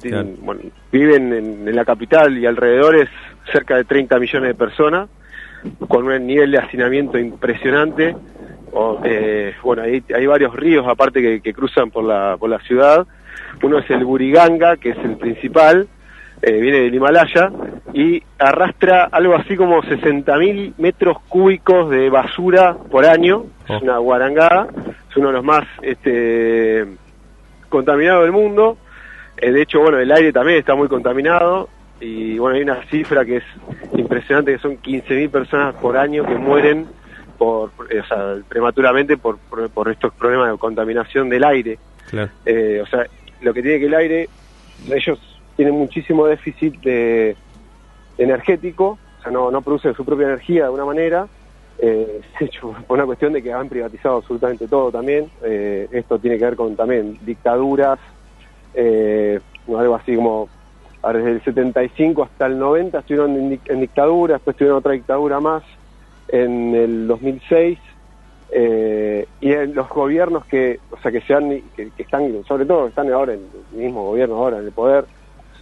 viven 0.91 1.33
en, 1.33 1.75
la 1.75 1.83
capital 1.83 2.37
y 2.37 2.45
alrededores 2.45 3.09
cerca 3.51 3.75
de 3.75 3.85
30 3.85 4.19
millones 4.19 4.49
de 4.49 4.55
personas, 4.55 5.09
con 5.87 6.07
un 6.07 6.27
nivel 6.27 6.51
de 6.51 6.57
hacinamiento 6.57 7.17
impresionante. 7.17 8.15
Eh, 9.03 9.53
bueno, 9.63 9.83
hay, 9.83 10.03
hay 10.13 10.25
varios 10.25 10.53
ríos 10.55 10.85
aparte 10.87 11.41
que, 11.41 11.53
cruzan 11.53 11.91
por 11.91 12.03
la, 12.03 12.35
por 12.37 12.49
la 12.49 12.59
ciudad. 12.59 13.07
Uno 13.63 13.79
es 13.79 13.89
el 13.89 14.03
Buriganga, 14.03 14.77
que 14.77 14.89
es 14.89 14.97
el 14.97 15.17
principal, 15.17 15.87
eh, 16.41 16.59
viene 16.59 16.79
del 16.79 16.93
Himalaya, 16.93 17.51
y 17.93 18.21
arrastra 18.37 19.05
algo 19.05 19.35
así 19.35 19.55
como 19.55 19.81
60.000 19.81 20.73
metros 20.77 21.17
cúbicos 21.29 21.89
de 21.89 22.09
basura 22.09 22.75
por 22.91 23.05
año. 23.05 23.45
Es 23.67 23.81
oh. 23.81 23.83
una 23.83 23.97
guarangada, 23.97 24.67
es 25.09 25.17
uno 25.17 25.27
de 25.27 25.33
los 25.33 25.43
más 25.43 25.63
este, 25.81 26.85
contaminados 27.69 28.23
del 28.23 28.33
mundo. 28.33 28.77
Eh, 29.37 29.51
de 29.51 29.61
hecho, 29.61 29.79
bueno, 29.79 29.99
el 29.99 30.11
aire 30.11 30.33
también 30.33 30.59
está 30.59 30.75
muy 30.75 30.87
contaminado. 30.87 31.69
Y 31.99 32.37
bueno, 32.37 32.57
hay 32.57 32.63
una 32.63 32.83
cifra 32.89 33.23
que 33.23 33.37
es 33.37 33.43
impresionante, 33.93 34.53
que 34.53 34.59
son 34.59 34.77
15.000 34.77 35.29
personas 35.29 35.75
por 35.75 35.97
año 35.97 36.25
que 36.25 36.35
mueren 36.35 36.87
por, 37.37 37.71
eh, 37.89 37.99
o 37.99 38.05
sea, 38.05 38.35
prematuramente 38.47 39.17
por, 39.17 39.37
por, 39.39 39.89
estos 39.89 40.13
problemas 40.13 40.51
de 40.51 40.57
contaminación 40.57 41.29
del 41.29 41.43
aire. 41.43 41.79
Eh, 42.45 42.81
o 42.81 42.85
sea, 42.87 43.05
lo 43.41 43.53
que 43.53 43.61
tiene 43.61 43.79
que 43.79 43.85
el 43.85 43.93
aire, 43.93 44.29
ellos 44.89 45.19
tienen 45.55 45.75
muchísimo 45.75 46.27
déficit 46.27 46.79
de, 46.81 47.35
energético, 48.17 48.97
o 49.19 49.21
sea, 49.21 49.31
no, 49.31 49.51
no 49.51 49.61
producen 49.61 49.93
su 49.95 50.05
propia 50.05 50.27
energía 50.27 50.61
de 50.61 50.65
alguna 50.65 50.85
manera. 50.85 51.27
Eh, 51.77 52.21
hecho, 52.39 52.73
por 52.87 52.97
una 52.97 53.05
cuestión 53.05 53.33
de 53.33 53.43
que 53.43 53.51
han 53.51 53.69
privatizado 53.69 54.17
absolutamente 54.17 54.67
todo 54.67 54.91
también. 54.91 55.29
Eh, 55.43 55.87
esto 55.91 56.19
tiene 56.19 56.37
que 56.37 56.45
ver 56.45 56.55
con 56.55 56.75
también 56.75 57.17
dictaduras, 57.21 57.99
eh, 58.73 59.39
algo 59.67 59.95
así 59.95 60.15
como 60.15 60.49
desde 61.13 61.31
el 61.31 61.43
75 61.43 62.23
hasta 62.23 62.47
el 62.47 62.57
90 62.57 62.99
estuvieron 62.99 63.35
en, 63.35 63.79
dictadura, 63.79 64.35
después 64.35 64.57
tuvieron 64.57 64.79
otra 64.79 64.93
dictadura 64.93 65.39
más 65.39 65.63
en 66.27 66.73
el 66.73 67.07
2006 67.07 67.77
eh, 68.51 69.27
y 69.41 69.51
en 69.51 69.75
los 69.75 69.87
gobiernos 69.89 70.45
que, 70.45 70.79
o 70.91 70.97
sea, 70.97 71.11
que 71.11 71.21
sean, 71.21 71.49
que, 71.75 71.91
están, 71.97 72.43
sobre 72.47 72.65
todo 72.65 72.87
están 72.87 73.11
ahora 73.11 73.33
en 73.33 73.41
el 73.73 73.79
mismo 73.79 74.03
gobierno 74.05 74.35
ahora 74.35 74.59
en 74.59 74.65
el 74.65 74.71
poder, 74.71 75.05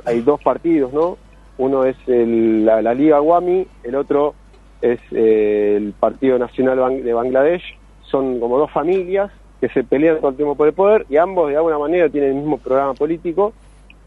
hay 0.05 0.21
dos 0.21 0.41
partidos, 0.41 0.93
¿no? 0.93 1.17
Uno 1.57 1.83
es 1.85 1.95
la, 2.07 2.93
Liga 2.93 3.21
Wami, 3.21 3.67
el 3.83 3.95
otro 3.95 4.33
es 4.81 4.99
eh, 5.11 5.75
el 5.77 5.93
Partido 5.93 6.39
Nacional 6.39 7.03
de 7.03 7.13
Bangladesh. 7.13 7.77
Son 8.03 8.39
como 8.39 8.57
dos 8.57 8.71
familias 8.71 9.31
que 9.61 9.69
se 9.69 9.83
pelean 9.83 10.17
todo 10.17 10.31
el 10.31 10.35
tiempo 10.35 10.55
por 10.55 10.67
el 10.67 10.73
poder 10.73 11.05
y 11.09 11.17
ambos 11.17 11.49
de 11.49 11.55
alguna 11.55 11.77
manera 11.77 12.09
tienen 12.09 12.31
el 12.31 12.35
mismo 12.37 12.57
programa 12.57 12.93
político 12.95 13.53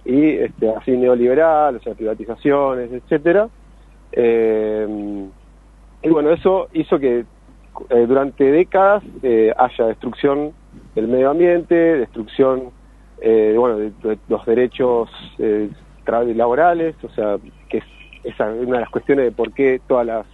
y 0.07 0.29
este, 0.29 0.71
así 0.71 0.93
neoliberal, 0.93 1.77
o 1.77 1.81
sea, 1.81 1.95
privatizaciones, 1.95 2.93
etcétera. 2.93 3.49
Eh, 4.13 5.27
y 6.03 6.09
bueno, 6.09 6.31
eso 6.31 6.69
hizo 6.73 6.99
que 6.99 7.25
eh, 7.91 8.07
durante 8.07 8.45
décadas 8.45 9.03
haya 9.57 9.87
destrucción 9.87 10.53
del 10.95 11.09
medio 11.09 11.31
ambiente, 11.31 11.75
destrucción 11.75 12.71
bueno, 13.19 13.79
de, 13.79 14.19
los 14.29 14.47
derechos 14.47 15.11
laborales, 16.07 16.95
o 17.03 17.09
sea, 17.11 17.37
que 17.69 17.79
es, 17.79 18.41
una 18.41 18.79
de 18.79 18.81
las 18.81 18.91
cuestiones 18.91 19.25
de 19.27 19.33
por 19.33 19.53
qué 19.53 19.81
todas 19.87 20.07
las 20.07 20.27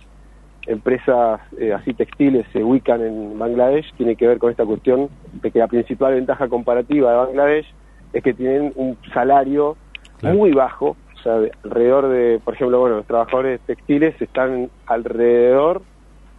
empresas 0.67 1.41
eh, 1.59 1.73
así 1.73 1.93
textiles 1.93 2.47
se 2.53 2.63
ubican 2.63 3.03
en 3.03 3.39
Bangladesh, 3.39 3.93
tiene 3.97 4.17
que 4.17 4.27
ver 4.27 4.39
con 4.39 4.51
esta 4.51 4.65
cuestión 4.65 5.09
de 5.41 5.51
que 5.51 5.59
la 5.59 5.67
principal 5.67 6.15
ventaja 6.15 6.49
comparativa 6.49 7.11
de 7.11 7.17
Bangladesh 7.17 7.67
es 8.13 8.23
que 8.23 8.35
tienen 8.35 8.73
un 8.77 8.97
salario 9.13 9.77
muy 10.23 10.53
bajo, 10.53 10.97
o 11.15 11.23
sea, 11.23 11.41
alrededor 11.65 12.09
de, 12.09 12.41
por 12.45 12.55
ejemplo, 12.55 12.79
bueno, 12.81 12.97
los 12.97 13.07
trabajadores 13.07 13.61
textiles 13.63 14.21
están 14.21 14.71
alrededor 14.87 15.83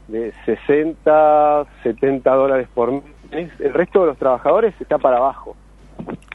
de 0.07 0.33
60, 0.45 1.65
70 1.83 2.33
dólares 2.33 2.67
por 2.73 2.91
mes, 2.91 3.51
el 3.59 3.73
resto 3.73 4.01
de 4.01 4.07
los 4.07 4.17
trabajadores 4.17 4.73
está 4.79 4.97
para 4.97 5.17
abajo. 5.17 5.55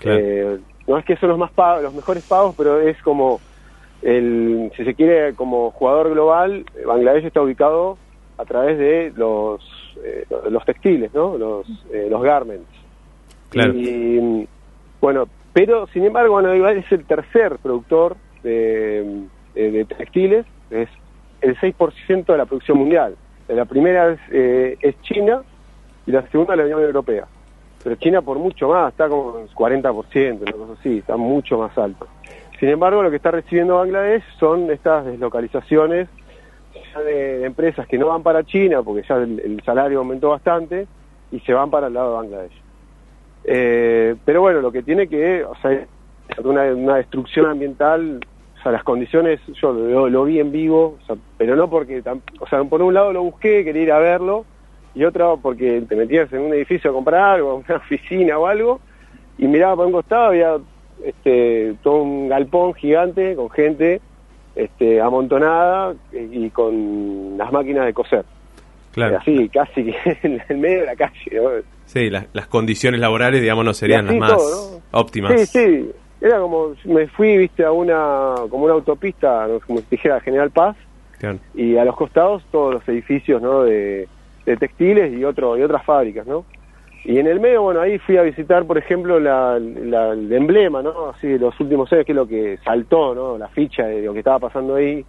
Eh, 0.05 0.59
no 0.87 0.99
es 0.99 1.05
que 1.05 1.17
son 1.17 1.31
los 1.31 1.39
más 1.39 1.51
pagos, 1.53 1.83
los 1.83 1.95
mejores 1.95 2.25
pagos, 2.25 2.55
pero 2.57 2.81
es 2.81 3.01
como 3.03 3.41
el, 4.03 4.71
si 4.77 4.85
se 4.85 4.95
quiere, 4.95 5.35
como 5.35 5.71
jugador 5.71 6.11
global, 6.11 6.65
Bangladesh 6.87 7.27
está 7.27 7.43
ubicado 7.43 7.99
a 8.37 8.45
través 8.45 8.79
de 8.79 9.13
los 9.17 9.61
eh, 10.05 10.25
los 10.51 10.65
textiles, 10.65 11.13
¿no? 11.13 11.37
Los 11.37 11.67
eh, 11.93 12.07
los 12.09 12.23
garments. 12.23 12.69
Claro. 13.51 13.75
Y 13.75 14.47
bueno, 15.01 15.29
pero 15.53 15.87
sin 15.89 16.05
embargo, 16.05 16.35
bueno, 16.35 16.53
es 16.53 16.93
el 16.93 17.05
tercer 17.05 17.59
productor 17.59 18.17
de, 18.43 19.25
de 19.55 19.85
textiles, 19.85 20.47
es 20.71 20.89
el 21.41 21.57
6% 21.57 22.27
de 22.27 22.39
la 22.39 22.47
producción 22.47 22.79
mundial. 22.79 23.17
La 23.49 23.65
primera 23.65 24.13
es, 24.13 24.21
eh, 24.31 24.77
es 24.81 25.01
China 25.03 25.43
y 26.07 26.13
la 26.13 26.27
segunda 26.29 26.55
la 26.55 26.65
Unión 26.65 26.83
Europea 26.83 27.27
pero 27.83 27.97
China 27.97 28.23
por 28.23 28.39
mucho 28.39 28.69
más, 28.69 28.93
está 28.93 29.09
como 29.09 29.47
40%, 29.47 30.43
una 30.43 30.53
cosa 30.53 30.73
así, 30.79 30.99
está 30.99 31.17
mucho 31.17 31.59
más 31.59 31.77
alto. 31.79 32.07
Sin 32.59 32.69
embargo, 32.69 33.03
lo 33.03 33.11
que 33.11 33.17
está 33.17 33.31
recibiendo 33.31 33.77
Bangladesh 33.77 34.25
son 34.39 34.71
estas 34.71 35.07
deslocalizaciones 35.07 36.09
de, 37.05 37.45
empresas 37.45 37.87
que 37.87 37.97
no 37.97 38.09
van 38.09 38.23
para 38.23 38.45
China, 38.45 38.83
porque 38.83 39.07
ya 39.09 39.17
el, 39.17 39.63
salario 39.65 40.01
aumentó 40.01 40.31
bastante, 40.31 40.87
y 41.31 41.41
se 41.41 41.53
van 41.53 41.71
para 41.71 41.87
el 41.87 41.95
lado 41.95 42.11
de 42.11 42.17
Bangladesh. 42.17 42.63
Eh, 43.51 44.15
pero 44.27 44.43
bueno, 44.43 44.61
lo 44.61 44.71
que 44.71 44.83
tiene 44.83 45.09
que, 45.09 45.43
o 45.43 45.55
sea, 45.63 45.87
una, 46.45 46.97
destrucción 46.97 47.47
ambiental, 47.47 48.21
o 48.59 48.63
sea, 48.63 48.73
las 48.73 48.85
condiciones, 48.85 49.41
yo 49.55 49.73
lo, 49.73 50.25
vi 50.25 50.39
en 50.39 50.53
vivo, 50.53 50.99
pero 51.39 51.57
no 51.57 51.71
porque, 51.71 52.03
o 52.41 52.47
sea, 52.47 52.63
por 52.65 52.83
un 52.83 52.93
lado 52.93 53.15
lo 53.15 53.23
busqué, 53.23 53.65
quería 53.65 53.83
ir 53.83 53.93
a 53.93 54.01
verlo, 54.01 54.45
y 54.95 55.03
otra 55.05 55.35
porque 55.37 55.83
te 55.89 55.97
metías 55.97 56.31
en 56.35 56.43
un 56.43 56.53
edificio 56.53 56.91
a 56.91 56.93
comprar 56.93 57.37
algo, 57.37 57.55
una 57.67 57.79
oficina 57.79 58.39
o 58.39 58.47
algo, 58.47 58.81
y 59.39 59.47
miraba 59.47 59.77
por 59.77 59.87
un 59.87 59.93
costado, 59.93 60.27
había 60.27 60.59
este, 61.03 61.75
todo 61.83 62.03
un 62.03 62.29
galpón 62.29 62.75
gigante 62.75 63.35
con 63.35 63.49
gente 63.49 64.03
este, 64.57 65.01
amontonada 65.01 65.95
y 66.13 66.51
con 66.51 67.39
las 67.39 67.51
máquinas 67.51 67.87
de 67.87 67.95
coser. 67.95 68.27
Claro. 68.99 69.19
Así, 69.19 69.49
casi 69.49 69.95
en 70.23 70.43
el 70.49 70.59
medio 70.59 70.81
de 70.81 70.87
la 70.87 70.97
calle. 70.97 71.63
Sí, 71.85 72.11
las, 72.11 72.47
condiciones 72.49 73.01
laborales, 73.01 73.41
digamos, 73.41 73.65
no 73.65 73.73
serían 73.73 74.07
las 74.07 74.17
más 74.17 74.83
óptimas. 74.91 75.41
Sí, 75.41 75.47
sí. 75.47 75.91
Era 76.21 76.41
como, 76.41 76.75
me 76.85 77.07
fui, 77.07 77.39
viste, 77.39 77.65
a 77.65 77.71
una, 77.71 78.35
como 78.51 78.65
una 78.65 78.75
autopista, 78.75 79.47
como 79.67 79.79
si 79.81 79.87
dijera 79.91 80.21
General 80.21 80.51
Paz, 80.51 80.77
y 81.55 81.77
a 81.77 81.85
los 81.85 81.95
costados 81.95 82.43
todos 82.51 82.75
los 82.75 82.89
edificios, 82.89 83.41
¿no? 83.41 83.63
De, 83.63 84.09
de 84.45 84.57
textiles 84.57 85.17
y 85.17 85.25
otro 85.25 85.57
y 85.57 85.63
otras 85.63 85.85
fábricas, 85.85 86.27
¿no? 86.27 86.45
Y 87.05 87.19
en 87.19 87.29
el 87.29 87.39
medio, 87.39 87.63
bueno, 87.63 87.81
ahí 87.81 87.99
fui 87.99 88.17
a 88.17 88.23
visitar, 88.23 88.67
por 88.67 88.79
ejemplo, 88.79 89.21
la, 89.21 89.57
el 89.57 90.33
emblema, 90.33 90.83
¿no? 90.83 91.11
Así 91.11 91.29
de 91.29 91.39
los 91.39 91.59
últimos 91.61 91.93
años, 91.93 92.05
que 92.05 92.13
es 92.13 92.17
lo 92.17 92.27
que 92.27 92.59
saltó, 92.65 93.15
¿no? 93.15 93.39
La 93.39 93.49
ficha 93.49 93.85
de 93.85 94.03
lo 94.03 94.13
que 94.13 94.19
estaba 94.19 94.41
pasando 94.41 94.75
ahí. 94.75 95.05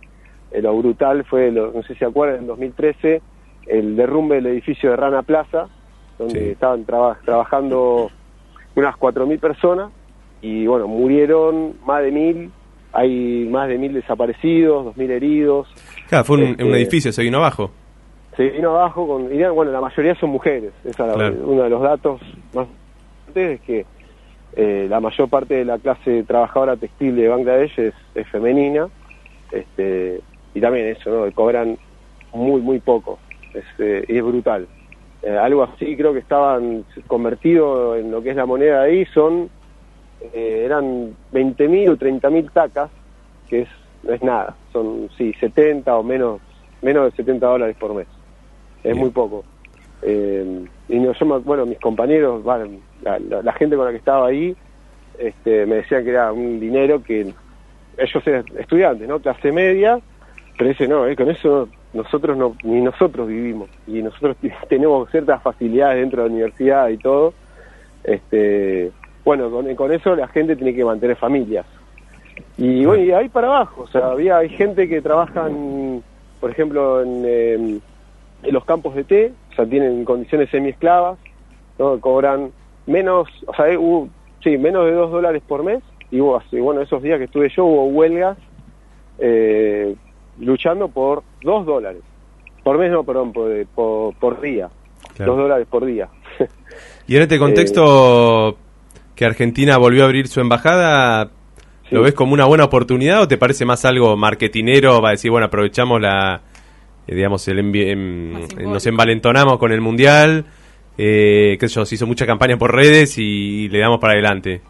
Eh, 0.51 0.61
lo 0.61 0.77
brutal 0.77 1.25
fue, 1.25 1.51
no 1.51 1.73
sé 1.83 1.93
si 1.93 1.99
se 1.99 2.05
acuerdan, 2.05 2.41
en 2.41 2.47
2013, 2.47 3.21
el 3.67 3.95
derrumbe 3.95 4.35
del 4.35 4.47
edificio 4.47 4.91
de 4.91 4.95
Rana 4.95 5.23
Plaza, 5.23 5.67
donde 6.17 6.51
estaban 6.51 6.85
trabajando 6.85 8.11
unas 8.75 8.95
4.000 8.95 9.39
personas 9.39 9.91
y, 10.41 10.67
bueno, 10.67 10.87
murieron 10.87 11.75
más 11.85 12.01
de 12.01 12.11
mil, 12.11 12.51
hay 12.93 13.47
más 13.49 13.67
de 13.67 13.77
mil 13.77 13.93
desaparecidos, 13.93 14.95
2.000 14.95 15.09
heridos. 15.11 15.67
Claro, 16.07 16.23
fue 16.23 16.37
un, 16.37 16.43
un 16.43 16.51
este, 16.51 16.71
edificio, 16.71 17.11
se 17.11 17.23
vino 17.23 17.37
abajo. 17.37 17.71
se 18.35 18.49
vino 18.49 18.71
abajo 18.71 19.05
con 19.05 19.29
bueno 19.53 19.71
la 19.71 19.81
mayoría 19.81 20.15
son 20.15 20.29
mujeres 20.29 20.71
esa 20.85 21.11
es 21.13 21.35
uno 21.43 21.63
de 21.63 21.69
los 21.69 21.81
datos 21.81 22.21
más 22.53 22.67
importantes 23.27 23.59
es 23.59 23.61
que 23.61 23.85
eh, 24.55 24.87
la 24.89 24.99
mayor 24.99 25.29
parte 25.29 25.55
de 25.55 25.65
la 25.65 25.77
clase 25.77 26.23
trabajadora 26.23 26.77
textil 26.77 27.15
de 27.17 27.27
Bangladesh 27.27 27.77
es, 27.77 27.93
femenina 28.31 28.87
este 29.51 30.21
y 30.53 30.61
también 30.61 30.87
eso 30.87 31.09
no 31.09 31.31
cobran 31.33 31.77
muy 32.33 32.61
muy 32.61 32.79
poco 32.79 33.19
es, 33.53 33.65
eh, 33.79 34.05
y 34.07 34.17
es 34.17 34.23
brutal. 34.23 34.67
Eh, 35.21 35.37
algo 35.37 35.63
así 35.63 35.97
creo 35.97 36.13
que 36.13 36.19
estaban 36.19 36.85
convertidos 37.07 37.99
en 37.99 38.11
lo 38.11 38.21
que 38.21 38.29
es 38.29 38.35
la 38.35 38.45
moneda 38.45 38.83
ahí 38.83 39.05
son 39.07 39.49
eran 40.33 41.15
20.000 41.33 41.89
o 41.89 41.97
30.000 41.97 42.51
tacas 42.51 42.89
que 43.49 43.61
es 43.61 43.69
no 44.03 44.13
es 44.13 44.23
nada. 44.23 44.55
Son 44.71 45.09
sí 45.17 45.33
70 45.39 45.95
o 45.97 46.03
menos 46.03 46.41
menos 46.81 47.11
de 47.11 47.17
70 47.17 47.45
dólares 47.45 47.75
por 47.79 47.93
mes. 47.93 48.07
Es 48.83 48.95
muy 48.95 49.09
poco. 49.09 49.43
Eh, 50.01 50.65
y 50.87 51.03
yo 51.03 51.13
bueno, 51.43 51.65
mis 51.65 51.79
compañeros, 51.79 52.43
la, 52.45 53.53
gente 53.53 53.75
con 53.75 53.85
la 53.85 53.91
que 53.91 53.97
estaba 53.97 54.27
ahí, 54.27 54.55
este, 55.17 55.65
me 55.65 55.75
decían 55.75 56.03
que 56.05 56.11
era 56.11 56.31
un 56.31 56.59
dinero 56.59 57.03
que 57.03 57.33
ellos 57.97 58.27
eran 58.27 58.45
estudiantes, 58.57 59.07
¿no? 59.07 59.19
Clase 59.19 59.51
media, 59.51 59.99
pero 60.57 60.69
dice, 60.69 60.87
no, 60.87 61.05
eh, 61.05 61.15
con 61.17 61.29
eso 61.29 61.67
nosotros 61.93 62.37
no, 62.37 62.55
ni 62.63 62.81
nosotros 62.81 63.27
vivimos, 63.27 63.69
y 63.87 64.01
nosotros 64.01 64.37
tenemos 64.69 65.09
ciertas 65.09 65.41
facilidades 65.41 65.99
dentro 65.99 66.23
de 66.23 66.29
la 66.29 66.33
universidad 66.33 66.89
y 66.89 66.97
todo, 66.97 67.33
este, 68.03 68.91
bueno, 69.25 69.49
con, 69.49 69.73
con 69.75 69.91
eso 69.91 70.15
la 70.15 70.27
gente 70.27 70.55
tiene 70.55 70.73
que 70.73 70.85
mantener 70.85 71.15
familias. 71.15 71.65
Y 72.57 72.85
bueno, 72.85 73.03
y 73.03 73.11
ahí 73.11 73.29
para 73.29 73.47
abajo, 73.47 73.83
o 73.83 73.87
sea, 73.87 74.07
había, 74.07 74.37
hay 74.37 74.49
gente 74.49 74.87
que 74.87 75.01
trabajan, 75.01 76.03
por 76.39 76.51
ejemplo, 76.51 77.01
en, 77.01 77.25
em, 77.25 77.79
en 78.43 78.53
los 78.53 78.65
campos 78.65 78.95
de 78.95 79.03
té, 79.03 79.31
o 79.51 79.55
sea, 79.55 79.65
tienen 79.65 80.05
condiciones 80.05 80.49
semi-esclavas, 80.49 81.17
¿no? 81.77 81.99
cobran 81.99 82.51
menos, 82.85 83.27
o 83.45 83.53
sea, 83.53 83.77
hubo, 83.79 84.09
sí, 84.43 84.57
menos 84.57 84.85
de 84.85 84.91
dos 84.91 85.11
dólares 85.11 85.41
por 85.47 85.63
mes, 85.63 85.81
y 86.11 86.19
bueno, 86.19 86.81
esos 86.81 87.03
días 87.03 87.19
que 87.19 87.25
estuve 87.25 87.49
yo 87.49 87.65
hubo 87.65 87.85
huelgas 87.85 88.37
eh, 89.19 89.95
luchando 90.39 90.87
por 90.87 91.23
dos 91.41 91.65
dólares, 91.65 92.01
por 92.63 92.77
mes 92.77 92.91
no, 92.91 93.03
perdón, 93.03 93.33
por, 93.33 93.65
por, 93.67 94.15
por 94.15 94.41
día, 94.41 94.69
dos 95.17 95.37
dólares 95.37 95.67
por 95.69 95.85
día. 95.85 96.09
y 97.07 97.15
en 97.15 97.21
este 97.21 97.39
contexto 97.39 98.57
que 99.15 99.25
Argentina 99.25 99.77
volvió 99.77 100.03
a 100.03 100.05
abrir 100.05 100.27
su 100.27 100.39
embajada, 100.39 101.31
¿Lo 101.91 102.03
ves 102.03 102.13
como 102.13 102.33
una 102.33 102.45
buena 102.45 102.65
oportunidad 102.65 103.23
o 103.23 103.27
te 103.27 103.37
parece 103.37 103.65
más 103.65 103.83
algo 103.83 104.15
marketinero? 104.15 105.01
Va 105.01 105.09
a 105.09 105.11
decir, 105.13 105.31
bueno, 105.31 105.47
aprovechamos 105.47 105.99
la, 105.99 106.41
eh, 107.07 107.15
digamos, 107.15 107.47
el 107.47 107.59
em, 107.59 108.47
nos 108.57 108.85
envalentonamos 108.85 109.57
con 109.57 109.71
el 109.71 109.81
mundial, 109.81 110.45
eh, 110.97 111.57
qué 111.59 111.67
sé 111.67 111.75
yo, 111.75 111.85
se 111.85 111.95
hizo 111.95 112.05
mucha 112.05 112.27
campaña 112.27 112.57
por 112.57 112.75
redes 112.75 113.17
y, 113.17 113.67
le 113.69 113.79
damos 113.79 113.99
para 113.99 114.13
adelante. 114.13 114.61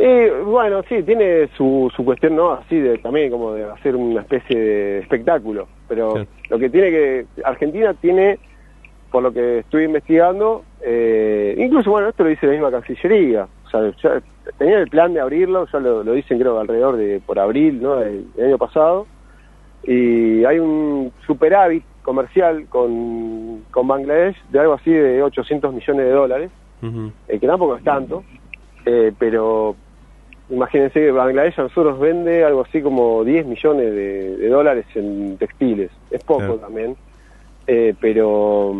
Eh, 0.00 0.32
bueno, 0.44 0.80
sí, 0.88 1.02
tiene 1.02 1.48
su, 1.56 1.92
su 1.94 2.04
cuestión, 2.04 2.36
¿no? 2.36 2.52
Así 2.52 2.78
de 2.78 2.98
también 2.98 3.32
como 3.32 3.52
de 3.52 3.64
hacer 3.64 3.96
una 3.96 4.20
especie 4.20 4.56
de 4.56 4.98
espectáculo, 5.00 5.66
pero 5.88 6.24
lo 6.48 6.58
que 6.58 6.70
tiene 6.70 6.90
que, 6.90 7.26
Argentina 7.44 7.92
tiene, 7.94 8.38
por 9.10 9.24
lo 9.24 9.32
que 9.32 9.58
estoy 9.58 9.86
investigando, 9.86 10.62
eh, 10.82 11.56
incluso, 11.58 11.90
bueno, 11.90 12.10
esto 12.10 12.22
lo 12.22 12.30
dice 12.30 12.46
la 12.46 12.52
misma 12.52 12.70
Cancillería, 12.70 13.48
o 13.66 13.70
sea, 13.70 13.90
ya 14.00 14.22
tenían 14.56 14.82
el 14.82 14.88
plan 14.88 15.14
de 15.14 15.20
abrirlo, 15.20 15.66
ya 15.66 15.80
lo, 15.80 16.04
dicen 16.12 16.38
creo 16.38 16.60
alrededor 16.60 16.96
de 16.96 17.20
por 17.26 17.40
abril, 17.40 17.82
¿no? 17.82 18.00
El, 18.00 18.24
año 18.40 18.56
pasado, 18.56 19.08
y 19.82 20.44
hay 20.44 20.60
un 20.60 21.12
superávit 21.26 21.82
comercial 22.02 22.66
con, 22.68 23.64
con 23.72 23.88
Bangladesh 23.88 24.36
de 24.50 24.60
algo 24.60 24.74
así 24.74 24.92
de 24.92 25.24
800 25.24 25.74
millones 25.74 26.06
de 26.06 26.12
dólares, 26.12 26.50
eh, 26.84 27.40
que 27.40 27.46
tampoco 27.48 27.74
es 27.74 27.82
tanto, 27.82 28.22
eh, 28.86 29.12
pero 29.18 29.74
imagínense 30.50 31.00
que 31.00 31.10
Bangladesh 31.10 31.58
a 31.58 31.64
nosotros 31.64 31.98
vende 31.98 32.44
algo 32.44 32.62
así 32.62 32.82
como 32.82 33.24
10 33.24 33.46
millones 33.46 33.94
de, 33.94 34.48
dólares 34.48 34.86
en 34.94 35.36
textiles, 35.38 35.90
es 36.10 36.22
poco 36.24 36.54
también, 36.56 36.96
eh, 37.66 37.94
pero 38.00 38.74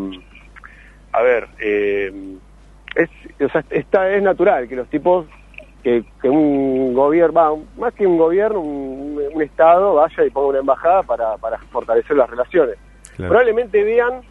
a 1.13 1.23
ver, 1.23 1.49
es, 2.95 3.11
o 3.41 3.49
sea, 3.49 3.65
está, 3.71 4.11
es 4.11 4.23
natural 4.23 4.69
que 4.69 4.77
los 4.77 4.89
tipos, 4.89 5.27
que, 5.83 6.05
un 6.25 6.93
gobierno, 6.95 7.65
más 7.77 7.95
que 7.95 8.07
un 8.07 8.19
gobierno, 8.19 8.61
un, 8.61 9.09
Estado 9.43 9.95
vaya 9.95 10.25
y 10.25 10.31
ponga 10.31 10.49
una 10.49 10.59
embajada 10.59 11.05
para, 11.05 11.37
para 11.37 11.59
fortalecer 11.59 12.17
las 12.17 12.29
relaciones. 12.29 12.77
Probablemente 13.17 13.85
vean 13.85 14.23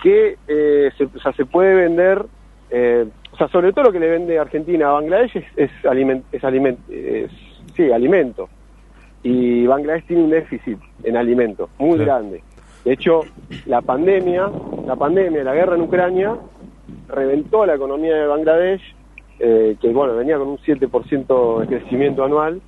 que 0.00 0.36
eh, 0.46 0.90
se, 0.96 1.04
o 1.04 1.20
sea, 1.20 1.32
se 1.32 1.44
puede 1.44 1.74
vender, 1.74 2.24
eh, 2.70 3.06
o 3.34 3.36
sea, 3.36 3.48
sobre 3.48 3.72
todo 3.72 3.86
lo 3.86 3.92
que 3.92 3.98
le 3.98 4.08
vende 4.08 4.38
Argentina 4.38 4.90
a 4.90 4.92
Bangladesh 4.92 5.36
es, 5.36 5.44
es, 5.56 5.70
es, 6.30 7.30
sí, 7.74 7.90
alimento. 7.90 8.48
Y 9.24 9.66
Bangladesh 9.66 10.06
tiene 10.06 10.22
un 10.22 10.30
déficit 10.30 10.78
en 11.02 11.16
alimento 11.16 11.68
muy 11.78 11.98
grande. 11.98 12.44
De 12.84 12.92
hecho, 12.92 13.22
la 13.66 13.80
pandemia, 13.80 14.48
la 14.86 14.94
pandemia, 14.94 15.42
la 15.42 15.52
guerra 15.52 15.74
en 15.74 15.80
Ucrania 15.80 16.36
reventó 17.08 17.66
la 17.66 17.74
economía 17.74 18.14
de 18.14 18.26
Bangladesh, 18.28 18.94
eh, 19.40 19.76
que 19.80 19.88
bueno, 19.88 20.14
venía 20.14 20.38
con 20.38 20.46
un 20.46 20.58
7% 20.58 21.58
de 21.58 21.66
crecimiento 21.66 22.22
anual, 22.22 22.60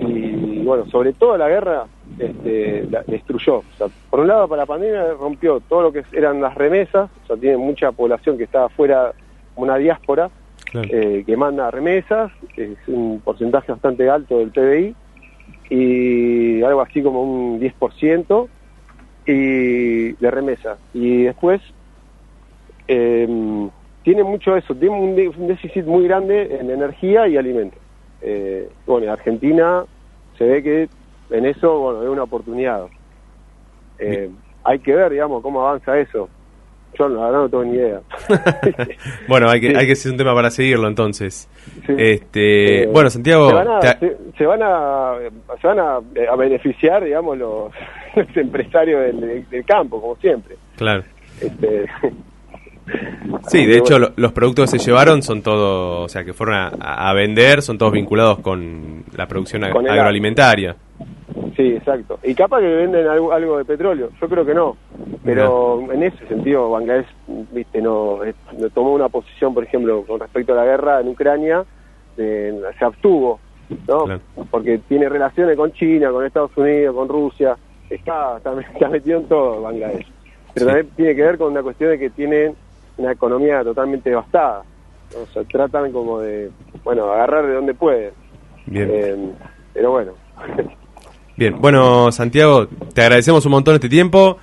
y 0.00 0.62
bueno, 0.64 0.86
sobre 0.86 1.12
todo 1.12 1.36
la 1.36 1.48
guerra 1.50 1.84
este, 2.18 2.88
destruyó. 3.06 3.62
por 4.08 4.20
un 4.20 4.28
lado, 4.28 4.48
para 4.48 4.62
la 4.62 4.66
pandemia 4.66 5.12
rompió 5.12 5.60
todo 5.60 5.82
lo 5.82 5.92
que 5.92 6.04
eran 6.12 6.40
las 6.40 6.54
remesas, 6.54 7.10
o 7.24 7.26
sea, 7.26 7.36
tiene 7.36 7.58
mucha 7.58 7.92
población 7.92 8.38
que 8.38 8.44
está 8.44 8.70
fuera, 8.70 9.12
una 9.56 9.76
diáspora, 9.76 10.30
eh, 10.74 11.24
que 11.26 11.36
manda 11.36 11.70
remesas, 11.70 12.30
es 12.56 12.76
un 12.86 13.20
porcentaje 13.24 13.72
bastante 13.72 14.08
alto 14.08 14.38
del 14.38 14.50
PBI, 14.50 14.94
y 15.70 16.62
algo 16.62 16.80
así 16.80 17.02
como 17.02 17.22
un 17.22 17.60
10% 17.60 18.48
y 19.26 20.12
de 20.12 20.30
remesas. 20.30 20.78
Y 20.94 21.24
después 21.24 21.60
eh, 22.88 23.68
tiene 24.02 24.22
mucho 24.22 24.56
eso, 24.56 24.74
tiene 24.74 24.94
un, 24.94 25.46
déficit 25.48 25.84
muy 25.84 26.04
grande 26.04 26.58
en 26.60 26.70
energía 26.70 27.26
y 27.26 27.36
alimentos. 27.36 27.80
Eh, 28.22 28.68
bueno, 28.86 29.06
en 29.06 29.10
Argentina 29.10 29.84
se 30.38 30.44
ve 30.44 30.62
que 30.62 30.88
en 31.30 31.46
eso, 31.46 31.78
bueno, 31.80 32.02
es 32.04 32.08
una 32.08 32.22
oportunidad. 32.22 32.86
Eh, 33.98 34.30
hay 34.62 34.78
que 34.78 34.94
ver, 34.94 35.10
digamos, 35.10 35.42
cómo 35.42 35.66
avanza 35.66 35.98
eso. 35.98 36.28
Yo 36.98 37.08
la 37.08 37.26
verdad 37.26 37.38
no 37.40 37.48
tengo 37.48 37.64
ni 37.64 37.76
idea. 37.76 38.00
bueno, 39.28 39.50
hay 39.50 39.60
que, 39.60 39.76
hay 39.76 39.86
que 39.86 39.96
ser 39.96 40.12
un 40.12 40.18
tema 40.18 40.34
para 40.34 40.50
seguirlo 40.50 40.88
entonces. 40.88 41.48
Este, 41.88 42.84
eh, 42.84 42.86
bueno, 42.86 43.10
Santiago... 43.10 43.48
Se 43.50 43.54
van 43.54 43.68
a, 44.62 45.16
se, 45.60 45.66
van 45.66 45.78
a, 45.78 46.00
beneficiar, 46.36 47.04
digamos, 47.04 47.36
los, 47.36 47.72
empresarios 48.34 49.00
del, 49.00 49.46
del, 49.48 49.64
campo, 49.64 50.00
como 50.00 50.16
siempre. 50.16 50.56
Claro. 50.76 51.04
Este, 51.40 51.86
Sí, 53.48 53.66
de 53.66 53.78
hecho 53.78 53.98
los 53.98 54.32
productos 54.32 54.70
que 54.70 54.78
se 54.78 54.84
llevaron 54.84 55.22
son 55.22 55.42
todos, 55.42 56.04
o 56.04 56.08
sea, 56.08 56.24
que 56.24 56.32
fueron 56.32 56.72
a, 56.80 57.12
vender, 57.14 57.62
son 57.62 57.78
todos 57.78 57.92
vinculados 57.92 58.38
con 58.40 59.04
la 59.16 59.26
producción 59.26 59.64
agroalimentaria. 59.64 60.76
Sí, 61.56 61.74
exacto. 61.74 62.18
Y 62.22 62.34
capaz 62.34 62.60
que 62.60 62.66
venden 62.66 63.06
algo, 63.06 63.32
algo 63.32 63.58
de 63.58 63.64
petróleo, 63.64 64.10
yo 64.20 64.28
creo 64.28 64.44
que 64.44 64.54
no. 64.54 64.76
Pero 65.24 65.80
en 65.90 66.02
ese 66.02 66.26
sentido 66.28 66.70
Bangladesh, 66.70 67.06
viste, 67.52 67.80
no, 67.80 68.20
tomó 68.74 68.92
una 68.92 69.08
posición, 69.08 69.54
por 69.54 69.64
ejemplo, 69.64 70.04
con 70.06 70.20
respecto 70.20 70.52
a 70.52 70.56
la 70.56 70.64
guerra 70.64 71.00
en 71.00 71.08
Ucrania, 71.08 71.64
se 72.16 72.84
abstuvo, 72.84 73.40
¿no? 73.88 74.20
Porque 74.50 74.78
tiene 74.86 75.08
relaciones 75.08 75.56
con 75.56 75.72
China, 75.72 76.10
con 76.10 76.24
Estados 76.24 76.56
Unidos, 76.56 76.94
con 76.94 77.08
Rusia, 77.08 77.56
está, 77.90 78.36
está, 78.36 78.88
metido 78.88 79.20
en 79.20 79.26
todo 79.26 79.62
Bangladesh. 79.62 80.06
Pero 80.54 80.66
también 80.66 80.88
tiene 80.96 81.14
que 81.14 81.22
ver 81.22 81.38
con 81.38 81.52
una 81.52 81.62
cuestión 81.62 81.90
de 81.90 81.98
que 81.98 82.10
tienen 82.10 82.54
una 82.98 83.12
economía 83.12 83.62
totalmente 83.64 84.10
devastada. 84.10 84.62
O 85.22 85.26
sea, 85.26 85.44
tratan 85.44 85.92
como 85.92 86.20
de, 86.20 86.50
bueno, 86.84 87.10
agarrar 87.12 87.46
de 87.46 87.54
donde 87.54 87.74
pueden. 87.74 88.12
Bien. 88.66 88.90
Eh, 88.92 89.32
pero 89.72 89.90
bueno. 89.92 90.12
Bien, 91.36 91.54
bueno, 91.60 92.10
Santiago, 92.12 92.66
te 92.94 93.02
agradecemos 93.02 93.44
un 93.44 93.52
montón 93.52 93.74
este 93.74 93.90
tiempo. 93.90 94.38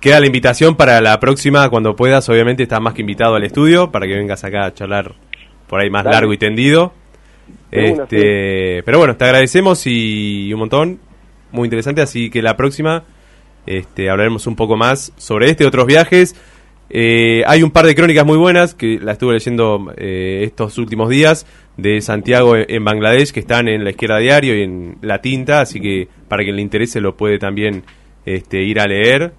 Queda 0.00 0.20
la 0.20 0.26
invitación 0.26 0.76
para 0.76 1.00
la 1.00 1.18
próxima, 1.18 1.68
cuando 1.68 1.96
puedas, 1.96 2.28
obviamente 2.28 2.62
estás 2.62 2.80
más 2.80 2.94
que 2.94 3.00
invitado 3.00 3.34
al 3.34 3.42
estudio 3.42 3.90
para 3.90 4.06
que 4.06 4.14
vengas 4.14 4.44
acá 4.44 4.66
a 4.66 4.72
charlar 4.72 5.16
por 5.66 5.80
ahí 5.80 5.90
más 5.90 6.04
largo 6.04 6.32
y 6.32 6.38
tendido. 6.38 6.92
Este, 7.72 8.84
pero 8.84 8.98
bueno, 8.98 9.16
te 9.16 9.24
agradecemos 9.24 9.82
y 9.86 10.52
un 10.52 10.60
montón, 10.60 11.00
muy 11.50 11.66
interesante, 11.66 12.02
así 12.02 12.30
que 12.30 12.40
la 12.40 12.56
próxima 12.56 13.02
este, 13.66 14.08
hablaremos 14.08 14.46
un 14.46 14.54
poco 14.54 14.76
más 14.76 15.12
sobre 15.16 15.50
este 15.50 15.64
y 15.64 15.66
otros 15.66 15.86
viajes. 15.86 16.36
Eh, 16.90 17.42
hay 17.46 17.62
un 17.62 17.70
par 17.70 17.84
de 17.84 17.94
crónicas 17.94 18.24
muy 18.24 18.38
buenas 18.38 18.74
que 18.74 18.98
la 18.98 19.12
estuve 19.12 19.34
leyendo 19.34 19.92
eh, 19.96 20.40
estos 20.44 20.78
últimos 20.78 21.10
días 21.10 21.46
de 21.76 22.00
Santiago 22.00 22.54
en 22.56 22.84
Bangladesh 22.84 23.30
que 23.30 23.40
están 23.40 23.68
en 23.68 23.84
la 23.84 23.90
izquierda 23.90 24.18
diario 24.18 24.56
y 24.56 24.62
en 24.62 24.96
la 25.02 25.20
tinta, 25.20 25.60
así 25.60 25.80
que 25.80 26.08
para 26.28 26.42
quien 26.42 26.56
le 26.56 26.62
interese 26.62 27.00
lo 27.00 27.16
puede 27.16 27.38
también 27.38 27.84
este, 28.24 28.62
ir 28.62 28.80
a 28.80 28.86
leer. 28.86 29.32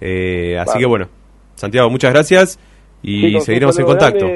Eh, 0.00 0.58
así 0.58 0.78
que 0.78 0.86
bueno, 0.86 1.08
Santiago, 1.54 1.90
muchas 1.90 2.12
gracias 2.12 2.58
y 3.02 3.38
seguiremos 3.40 3.78
en 3.78 3.84
contacto. 3.84 4.26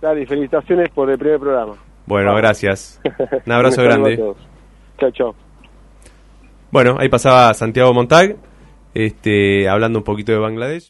Dale, 0.00 0.26
felicitaciones 0.26 0.90
por 0.90 1.10
el 1.10 1.18
primer 1.18 1.40
programa. 1.40 1.74
Bueno, 2.06 2.34
gracias. 2.36 3.00
Un 3.46 3.52
abrazo 3.52 3.82
grande. 3.82 4.16
Chao, 4.98 5.10
chao. 5.10 5.34
Bueno, 6.70 6.96
ahí 6.98 7.08
pasaba 7.08 7.54
Santiago 7.54 7.94
Montag, 7.94 8.36
este, 8.94 9.68
hablando 9.68 10.00
un 10.00 10.04
poquito 10.04 10.32
de 10.32 10.38
Bangladesh. 10.38 10.82